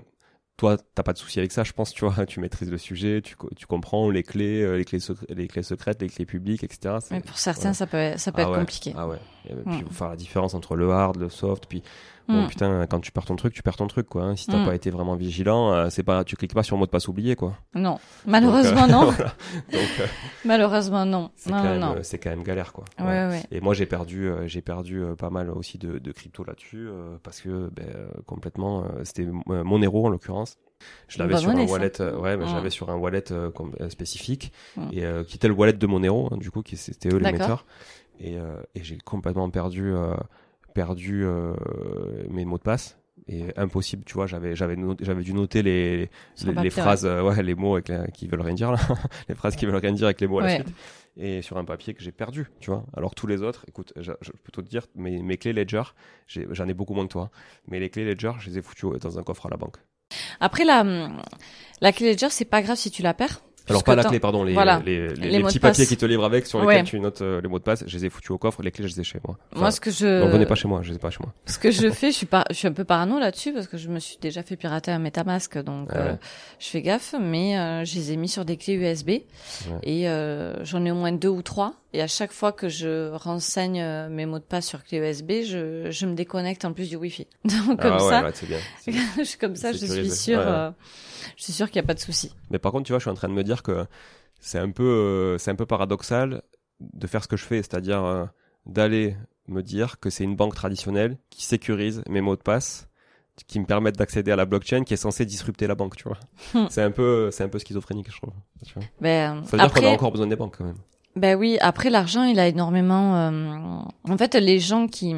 [0.59, 3.21] Toi, t'as pas de souci avec ça, je pense, tu vois, tu maîtrises le sujet,
[3.21, 4.99] tu, co- tu comprends les clés, euh, les clés,
[5.29, 6.95] les clés secrètes, les clés publiques, etc.
[7.11, 8.93] Mais pour certains, ça peut, ça peut Ah être ouais, compliqué.
[8.97, 9.19] Ah ouais.
[9.49, 11.81] Et puis, faut faire la différence entre le hard, le soft, puis
[12.29, 12.47] bon, Mm.
[12.47, 14.23] putain, quand tu perds ton truc, tu perds ton truc, quoi.
[14.23, 14.35] hein.
[14.35, 14.65] Si t'as Mm.
[14.65, 17.35] pas été vraiment vigilant, euh, c'est pas, tu cliques pas sur mot de passe oublié,
[17.35, 17.55] quoi.
[17.75, 19.05] Non, Donc, malheureusement euh, non.
[19.11, 19.33] voilà.
[19.73, 20.05] Donc, euh,
[20.45, 21.31] Malheureusement non.
[21.35, 22.85] c'est Non, quand, non, quand même galère, quoi.
[22.99, 23.27] Ouais, Ouais.
[23.27, 23.43] ouais.
[23.51, 26.87] Et moi, j'ai perdu, j'ai perdu pas mal aussi de, de crypto là-dessus,
[27.23, 27.85] parce que ben,
[28.25, 30.57] complètement, c'était mon héros en l'occurrence.
[31.09, 32.45] Je l'avais sur un wallet, ouais, Ouais.
[32.47, 33.23] j'avais sur un wallet
[33.89, 34.53] spécifique
[34.91, 37.31] et qui était le wallet de Monero, hein, du coup, qui c'était eux D'accord.
[37.31, 37.65] l'émetteur.
[38.21, 38.35] Et,
[38.75, 39.93] et j'ai complètement perdu,
[40.79, 41.53] perdu euh,
[42.29, 42.97] mes mots de passe.
[43.27, 46.09] Et impossible, tu vois, j'avais, j'avais, j'avais dû noter les,
[46.45, 48.79] les, phrases, euh, ouais, les mots avec la- qui veulent rien dire là,
[49.29, 50.73] les phrases qui veulent rien dire avec les mots à la suite.
[51.17, 52.85] Et sur un papier que j'ai perdu, tu vois.
[52.95, 54.13] Alors tous les autres, écoute, je,
[54.43, 55.83] peux te dire, mes, mes clés Ledger,
[56.27, 57.29] j'en ai, beaucoup moins que toi,
[57.67, 59.77] mais les clés Ledger, je les ai foutues dans un coffre à la banque.
[60.39, 60.83] Après la
[61.81, 63.41] la clé Ledger, c'est pas grave si tu la perds.
[63.69, 66.59] Alors pas la clé, pardon, les, voilà, les, petits papiers qui te livrent avec, sur
[66.59, 66.83] lesquels Ouais.
[66.83, 68.87] tu notes euh, les mots de passe, je les ai foutus au coffre, les clés
[68.87, 69.37] je les ai chez moi.
[69.51, 71.19] Enfin, Moi, ce que je non, venez pas chez moi, je les ai pas chez
[71.21, 71.33] moi.
[71.45, 73.77] Ce que je fais, je suis pas, je suis un peu parano là-dessus parce que
[73.77, 76.15] je me suis déjà fait pirater un MetaMask, donc Ah euh,
[76.59, 77.15] je fais gaffe.
[77.19, 79.09] Mais euh, je les ai mis sur des clés USB
[79.83, 81.73] et euh, j'en ai au moins deux ou trois.
[81.91, 85.89] Et à chaque fois que je renseigne mes mots de passe sur clé USB, je,
[85.89, 87.25] je me déconnecte en plus du Wi-Fi.
[87.45, 88.31] Donc comme ah ça, ouais,
[88.87, 89.23] bien.
[89.41, 90.73] comme ça, je suis sûre,
[91.35, 92.31] je suis sûre qu'il y a pas de souci.
[92.51, 93.85] Mais par contre, tu vois, je suis en train de me dire que
[94.39, 96.41] c'est un peu, euh, c'est un peu paradoxal
[96.79, 98.25] de faire ce que je fais, c'est-à-dire euh,
[98.65, 99.15] d'aller
[99.47, 102.87] me dire que c'est une banque traditionnelle qui sécurise mes mots de passe,
[103.47, 106.19] qui me permettent d'accéder à la blockchain, qui est censée disrupter la banque, tu vois.
[106.53, 106.67] Hmm.
[106.69, 108.33] c'est un peu, c'est un peu schizophrénique, je trouve.
[108.65, 108.83] Tu vois.
[109.01, 110.77] Ben, Ça veut dire après, qu'on a encore besoin des banques quand même.
[111.15, 113.15] Ben oui, après l'argent, il a énormément.
[113.17, 115.15] euh, En fait, les gens qui,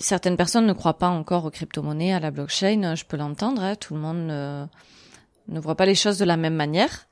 [0.00, 2.94] certaines personnes ne croient pas encore aux crypto-monnaies, à la blockchain.
[2.94, 3.62] Je peux l'entendre.
[3.62, 4.68] hein, tout le monde
[5.48, 7.06] ne voit pas les choses de la même manière.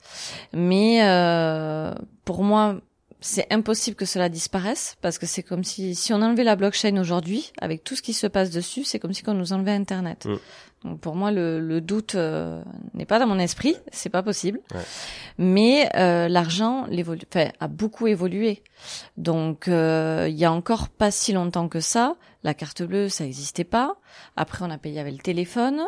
[0.53, 2.76] Mais euh, pour moi,
[3.20, 6.97] c'est impossible que cela disparaisse parce que c'est comme si si on enlevait la blockchain
[6.99, 10.26] aujourd'hui, avec tout ce qui se passe dessus, c'est comme si on nous enlevait Internet.
[10.26, 10.37] Mm.
[10.85, 12.62] Donc pour moi, le, le doute euh,
[12.93, 14.61] n'est pas dans mon esprit, c'est pas possible.
[14.74, 14.82] Ouais.
[15.39, 18.62] Mais euh, l'argent enfin, a beaucoup évolué.
[19.16, 23.24] Donc euh, il y a encore pas si longtemps que ça, la carte bleue, ça
[23.24, 23.97] n'existait pas.
[24.37, 25.82] Après, on a payé avec le téléphone.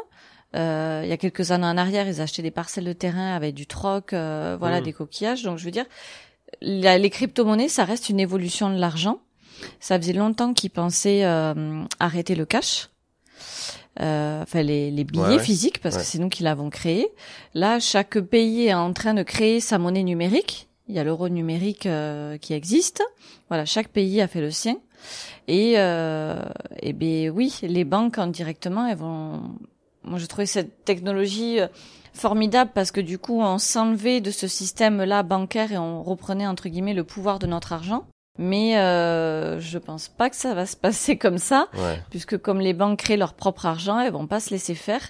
[0.54, 3.54] Euh, il y a quelques années en arrière, ils achetaient des parcelles de terrain avec
[3.54, 4.84] du troc, euh, voilà, Mm.
[4.84, 5.42] des coquillages.
[5.42, 5.84] Donc je veux dire,
[6.62, 9.18] la- les crypto-monnaies, ça reste une évolution de l'argent.
[9.80, 12.90] Ça faisait longtemps qu'ils pensaient euh, arrêter le cash.
[14.00, 15.42] Euh, enfin les, les billets Ouais, ouais.
[15.42, 16.02] physiques parce Ouais.
[16.02, 17.08] que c'est nous qui l'avons créé.
[17.54, 20.68] Là, chaque pays est en train de créer sa monnaie numérique.
[20.88, 23.02] Il y a l'euro numérique euh, qui existe.
[23.48, 24.76] Voilà, chaque pays a fait le sien.
[25.48, 26.40] Et, euh,
[26.80, 29.42] et ben oui, les banques indirectement, elles vont.
[30.06, 31.66] Moi, je trouvais cette technologie euh,
[32.14, 36.68] formidable parce que du coup, on s'enlevait de ce système-là bancaire et on reprenait entre
[36.68, 38.06] guillemets le pouvoir de notre argent.
[38.38, 42.02] Mais euh, je pense pas que ça va se passer comme ça Ouais.
[42.10, 45.00] puisque comme les banques créent leur propre argent, elles vont pas se laisser faire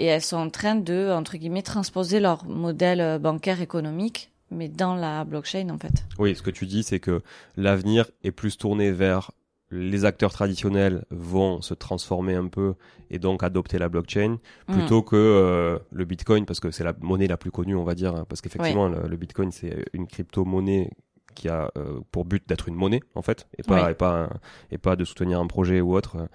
[0.00, 4.68] et elles sont en train de entre guillemets transposer leur modèle euh, bancaire économique mais
[4.68, 6.04] dans la blockchain en fait.
[6.18, 7.22] Oui, ce que tu dis, c'est que
[7.56, 9.30] l'avenir est plus tourné vers
[9.74, 12.74] les acteurs traditionnels vont se transformer un peu
[13.10, 14.72] et donc adopter la blockchain Mm.
[14.72, 17.94] plutôt que euh, le Bitcoin parce que c'est la monnaie la plus connue, on va
[17.94, 20.90] dire, hein, parce qu'effectivement le, le Bitcoin c'est une crypto-monnaie
[21.34, 24.30] qui a euh, pour but d'être une monnaie en fait et pas et pas
[24.70, 26.26] et pas de soutenir un projet ou autre, euh,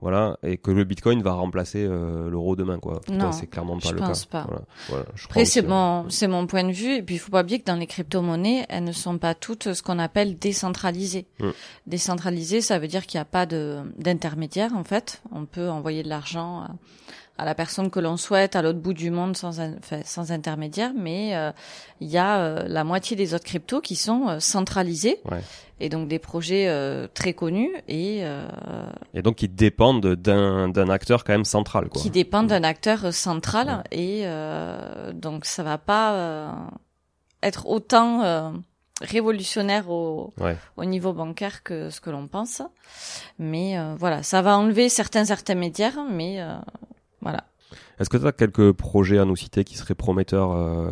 [0.00, 3.00] voilà, et que le Bitcoin va remplacer euh, l'euro demain quoi.
[3.08, 4.30] Non, c'est clairement pas je le pense cas.
[4.30, 4.44] pas.
[4.44, 7.18] Voilà, voilà, je Après c'est aussi, mon c'est mon point de vue et puis il
[7.18, 10.38] faut pas oublier que dans les crypto-monnaies, elles ne sont pas toutes ce qu'on appelle
[10.38, 11.26] décentralisées.
[11.40, 11.48] Mm.
[11.86, 15.22] Décentralisées, ça veut dire qu'il n'y a pas de d'intermédiaire en fait.
[15.32, 16.66] On peut envoyer de l'argent
[17.38, 20.32] à, la personne que l'on souhaite à l'autre bout du monde sans in- enfin, sans
[20.32, 21.50] intermédiaire, mais euh,
[22.00, 25.40] il y a euh, la moitié des autres cryptos qui sont euh, centralisés Ouais.
[25.80, 28.46] et donc des projets euh, très connus et euh,
[29.14, 32.02] Et donc ils dépendent d'un d'un acteur quand même central quoi.
[32.02, 36.50] qui dépendent d'un acteur central et euh, donc ça va pas euh,
[37.42, 38.50] être autant euh,
[39.00, 40.56] révolutionnaire au, Ouais.
[40.76, 42.62] au niveau bancaire que ce que l'on pense.
[43.38, 46.56] Mais euh, voilà, ça va enlever certains intermédiaires, mais euh,
[47.20, 47.44] voilà.
[48.00, 50.90] Est-ce que tu as quelques projets à nous citer qui seraient prometteurs euh,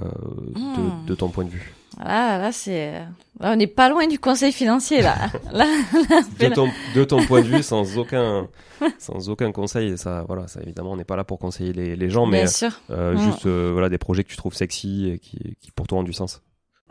[0.55, 1.07] de, Hmm.
[1.07, 1.73] de ton point de vue?
[1.99, 2.93] Là, là, c'est,
[3.41, 5.15] là, on n'est pas loin du conseil financier là.
[5.53, 5.65] là,
[6.11, 8.49] là, de ton, de ton point de vue, sans aucun,
[8.99, 12.11] sans aucun conseil, ça, voilà, ça évidemment, on n'est pas là pour conseiller les, les
[12.11, 12.73] gens, mais bien sûr.
[12.91, 13.19] euh, Mm.
[13.19, 16.03] juste euh, voilà des projets que tu trouves sexy et qui, qui pour toi ont
[16.03, 16.43] du sens.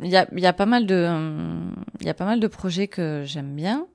[0.01, 1.07] Il y a, il y a pas mal de,
[1.99, 3.85] il y a pas mal de projets que j'aime bien.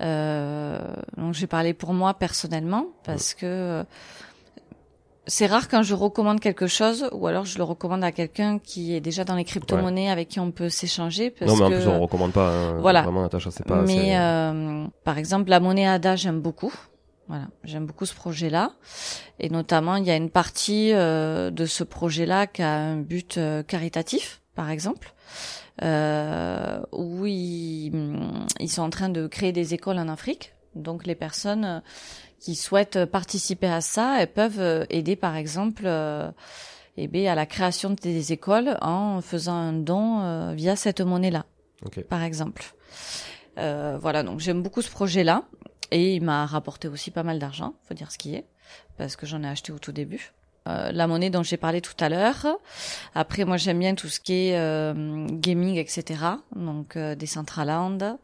[0.00, 3.84] Donc, j'ai parlé pour moi personnellement parce que
[5.26, 8.94] c'est rare quand je recommande quelque chose ou alors je le recommande à quelqu'un qui
[8.94, 11.30] est déjà dans les crypto-monnaies avec qui on peut s'échanger.
[11.30, 12.50] Parce non, mais en que, plus on recommande pas.
[12.50, 13.02] hein, Voilà.
[13.02, 13.86] Vraiment, Natacha, c'est pas.
[13.86, 16.72] c'est- mais euh, par exemple, la monnaie ADA, j'aime beaucoup.
[17.28, 18.72] Voilà, j'aime beaucoup ce projet-là.
[19.38, 23.38] Et notamment, il y a une partie euh, de ce projet-là qui a un but
[23.38, 25.14] euh, caritatif, par exemple,
[25.82, 27.92] euh, où ils,
[28.60, 30.52] ils sont en train de créer des écoles en Afrique.
[30.74, 31.82] Donc les personnes
[32.42, 35.86] qui souhaitent participer à ça, elles peuvent aider par exemple
[36.96, 41.46] eh bien, à la création des écoles en faisant un don via cette monnaie-là,
[42.08, 42.64] par exemple.
[43.56, 45.44] voilà, donc j'aime beaucoup ce projet-là
[45.92, 48.46] et il m'a rapporté aussi pas mal d'argent, faut dire ce qui est,
[48.96, 50.32] parce que j'en ai acheté au tout début.
[50.68, 52.46] Euh, la monnaie dont j'ai parlé tout à l'heure.
[53.14, 56.20] Après, moi, j'aime bien tout ce qui est euh, gaming, etc.
[56.54, 58.18] Donc, euh, des Centraland.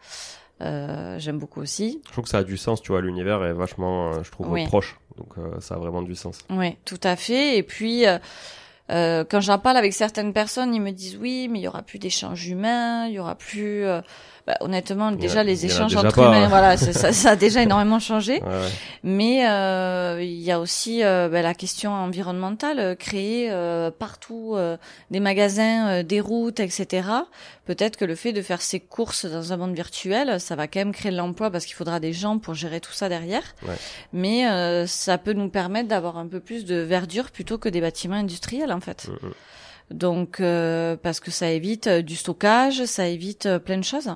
[0.61, 2.01] Euh, j'aime beaucoup aussi.
[2.07, 4.99] Je trouve que ça a du sens, tu vois, l'univers est vachement, je trouve, proche.
[5.17, 6.41] Donc, ça a vraiment du sens.
[6.51, 7.59] Oui, tout à fait.
[7.59, 8.05] Et puis,
[8.89, 11.99] quand j'en parle avec certaines personnes, ils me disent oui, mais il y aura plus
[11.99, 13.85] d'échanges humains, il y aura plus
[14.49, 16.49] bah, honnêtement, déjà les échanges entre humains, hein.
[16.49, 18.41] voilà, ça, ça, a déjà énormément changé.
[18.41, 18.69] Ouais,
[19.03, 24.55] Mais euh, il y a aussi euh, bah, la question environnementale, euh, créer euh, partout
[24.55, 24.79] euh,
[25.11, 27.11] des magasins, des routes, etc.
[27.67, 30.81] Peut-être que le fait de faire ses courses dans un monde virtuel, ça va quand
[30.81, 33.55] même créer de l'emploi parce qu'il faudra des gens pour gérer tout ça derrière.
[33.67, 33.77] Ouais.
[34.15, 38.17] Mais ça peut nous permettre d'avoir un peu plus de verdure plutôt que des bâtiments
[38.17, 39.09] industriels en fait.
[39.09, 39.33] Mm, mm.
[39.91, 40.43] Donc
[41.03, 44.09] parce que ça évite du stockage, ça évite plein de choses.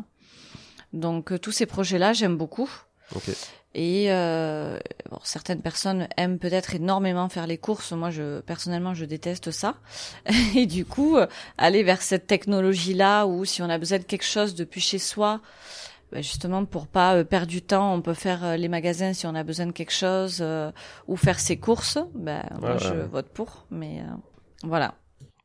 [0.93, 2.71] Donc euh, tous ces projets-là, j'aime beaucoup.
[3.75, 4.79] Et euh,
[5.11, 7.93] bon, certaines personnes aiment peut-être énormément faire les courses.
[7.93, 9.77] Moi, je personnellement, je déteste ça.
[10.55, 11.27] Et du coup, euh,
[11.57, 15.41] aller vers cette technologie-là, où si on a besoin de quelque chose depuis chez soi,
[16.11, 19.35] ben justement pour pas euh, perdre du temps, on peut faire les magasins si on
[19.35, 20.45] a besoin de quelque chose,
[21.09, 21.99] ou faire ses courses.
[22.15, 23.67] Ben, moi, je vote pour.
[23.71, 24.03] Mais
[24.65, 24.95] voilà.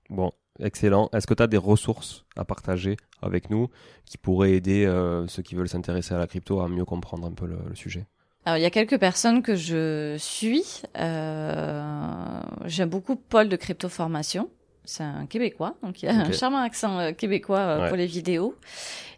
[0.10, 1.10] Bon, excellent.
[1.14, 3.70] Est-ce que tu as des ressources à partager avec nous
[4.06, 7.32] qui pourraient aider euh, ceux qui veulent s'intéresser à la crypto à mieux comprendre un
[7.32, 8.06] peu le, sujet?
[8.46, 10.64] Alors il y a quelques personnes que je suis.
[10.98, 14.50] Euh, J'aime beaucoup Paul de Crypto Formation.
[14.86, 18.56] C'est un Québécois, donc il a un charmant accent euh, québécois euh, pour les vidéos.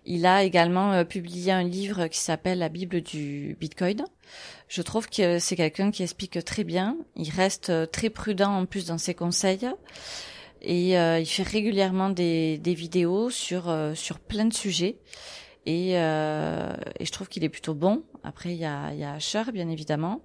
[0.03, 4.03] Il a également publié un livre qui s'appelle La Bible du Bitcoin.
[4.67, 6.97] Je trouve que c'est quelqu'un qui explique très bien.
[7.15, 9.69] Il reste très prudent en plus dans ses conseils
[10.61, 14.97] et euh, il fait régulièrement des, des vidéos sur euh, sur plein de sujets
[15.65, 18.03] et, euh, et je trouve qu'il est plutôt bon.
[18.23, 20.21] Après il y a il y a Asher bien évidemment.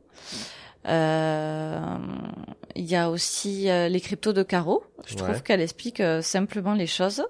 [0.86, 1.80] Euh,
[2.76, 4.84] il y a aussi les cryptos de Caro.
[5.06, 7.24] Je trouve qu'elle explique simplement les choses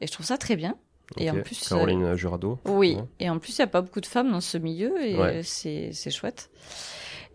[0.00, 0.76] et je trouve ça très bien.
[1.18, 2.58] Et en plus, Caroline Jurado.
[2.64, 2.96] Oui.
[3.20, 5.90] Et en plus, il y a pas beaucoup de femmes dans ce milieu et c'est
[5.92, 6.50] c'est chouette.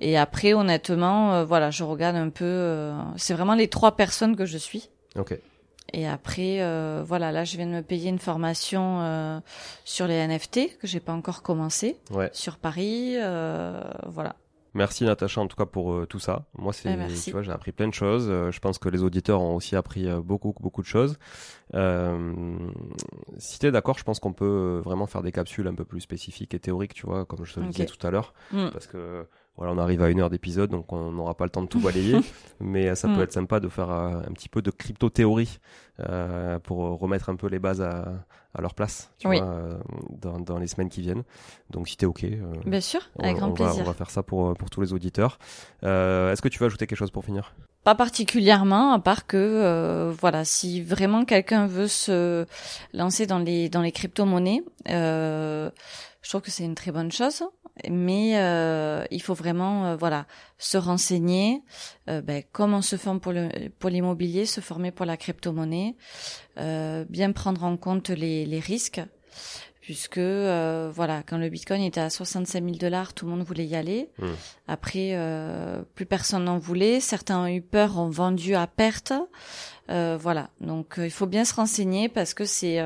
[0.01, 2.91] Et après, honnêtement, voilà, je regarde un peu.
[3.17, 4.89] c'est vraiment les trois personnes que je suis.
[5.15, 5.37] Ok.
[5.93, 9.39] Et après, euh, voilà, là, je viens de me payer une formation euh,
[9.85, 12.29] sur les NFT que j'ai pas encore commencé ouais.
[12.33, 13.15] sur Paris.
[13.17, 14.35] Euh, voilà.
[14.75, 16.45] Merci Natacha en tout cas pour tout ça.
[16.55, 18.27] Moi c'est eh, tu vois j'ai appris plein de choses.
[18.27, 21.17] Je pense que les auditeurs ont aussi appris beaucoup beaucoup de choses.
[21.73, 26.01] si tu es d'accord, je pense qu'on peut vraiment faire des capsules un peu plus
[26.01, 28.69] spécifiques et théoriques, tu vois, comme je te le disais tout à l'heure mm.
[28.69, 29.25] parce que
[29.59, 31.81] voilà, on arrive à une heure d'épisode, donc on n'aura pas le temps de tout
[31.81, 32.17] balayer,
[32.61, 35.59] mais ça peut être sympa de faire un petit peu de crypto-théorie
[36.07, 38.13] euh, pour remettre un peu les bases à,
[38.53, 39.77] à leur place tu vois, euh,
[40.21, 41.23] dans, dans, les semaines qui viennent.
[41.71, 43.75] Donc si t'es ok, euh, bien sûr, avec on, grand plaisir.
[43.75, 45.39] Va, on va faire ça pour pour tous les auditeurs.
[45.81, 47.53] Est-ce que tu veux ajouter quelque chose pour finir?
[47.83, 52.45] Pas particulièrement, à part que voilà, si vraiment quelqu'un veut se
[52.93, 54.63] lancer dans les dans les crypto-monnaies,
[56.21, 57.43] je trouve que c'est une très bonne chose
[57.89, 60.25] mais euh, il faut vraiment euh, voilà
[60.57, 61.63] se renseigner
[62.09, 63.49] euh, ben, comment se forme pour le
[63.79, 65.95] pour l'immobilier se former pour la crypto-monnaie
[66.57, 69.01] euh, bien prendre en compte les, les risques
[69.81, 73.65] puisque euh, voilà quand le bitcoin était à 65 000 dollars tout le monde voulait
[73.65, 74.09] y aller.
[74.19, 74.27] Mmh.
[74.67, 75.17] après
[75.95, 76.99] plus personne n'en voulait.
[76.99, 79.13] Certains ont eu peur ont vendu à perte.
[79.87, 80.51] Voilà.
[80.61, 82.79] Donc il faut bien se renseigner parce que c'est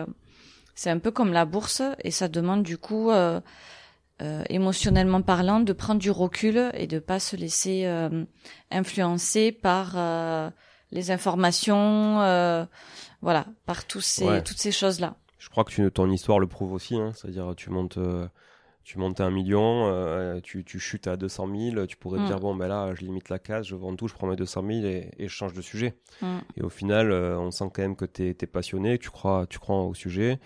[0.76, 3.12] c'est un peu comme la bourse et ça demande du coup
[4.22, 8.24] euh, émotionnellement parlant, de prendre du recul et de pas se laisser euh,
[8.70, 10.52] influencer par euh,
[10.92, 12.20] les informations,
[13.22, 15.16] voilà, par tous ces, toutes ces choses-là.
[15.40, 17.98] Je crois que tu, ton histoire le prouve aussi, hein, c'est-à-dire tu montes,
[18.84, 22.28] tu montes à un million, tu, tu chutes à 200 000, tu pourrais te mm.
[22.28, 24.64] dire bon ben là je limite la case, je vends tout, je prends mes 200
[24.66, 25.96] 000 et, et je change de sujet.
[26.22, 26.38] Mm.
[26.56, 29.82] Et au final, on sent quand même que tu es, passionné, tu crois, tu crois
[29.84, 30.40] au sujet.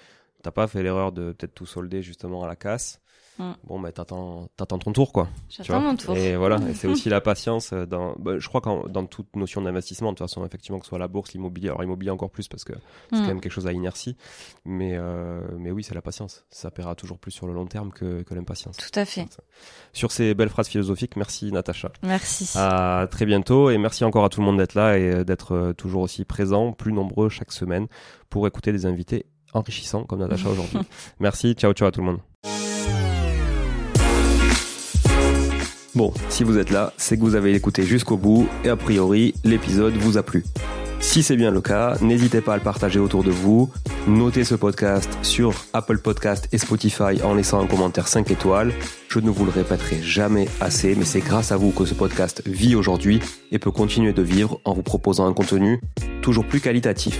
[0.44, 3.02] T'as pas fait l'erreur de peut-être tout solder justement à la casse.
[3.40, 3.52] Mm.
[3.66, 5.28] Bon, bah, t'attends, t'attends ton tour, quoi.
[5.50, 6.18] J'attends mon tour.
[6.18, 6.58] Et voilà.
[6.70, 10.12] et c'est aussi la patience euh, dans, bah, je crois que dans toute notion d'investissement,
[10.12, 12.64] de toute façon, effectivement, que ce soit la bourse, l'immobilier, alors immobilier encore plus parce
[12.64, 12.74] que
[13.10, 13.20] c'est mm.
[13.20, 14.18] quand même quelque chose à inertie.
[14.66, 16.46] Mais, euh, mais oui, c'est la patience.
[16.50, 18.78] Ça paiera toujours plus sur le long terme que, que l'impatience.
[18.78, 19.28] Tout à fait.
[19.94, 21.92] Sur ces belles phrases philosophiques, merci Natacha.
[22.04, 22.58] Merci.
[22.58, 25.74] À très bientôt et merci encore à tout le monde d'être là et euh, d'être
[25.78, 27.88] toujours aussi présent, plus nombreux chaque semaine
[28.30, 30.80] pour écouter des invités enrichissants comme Natacha aujourd'hui.
[31.20, 31.54] merci.
[31.56, 32.20] Ciao, ciao à tout le monde.
[35.96, 39.34] Bon, si vous êtes là, c'est que vous avez écouté jusqu'au bout et a priori,
[39.44, 40.44] l'épisode vous a plu.
[41.00, 43.72] Si c'est bien le cas, n'hésitez pas à le partager autour de vous.
[44.08, 48.74] Notez ce podcast sur Apple Podcast et Spotify en laissant un commentaire 5 étoiles.
[49.10, 52.42] Je ne vous le répéterai jamais assez, mais c'est grâce à vous que ce podcast
[52.46, 53.20] vit aujourd'hui
[53.52, 55.80] et peut continuer de vivre en vous proposant un contenu
[56.22, 57.20] toujours plus qualitatif.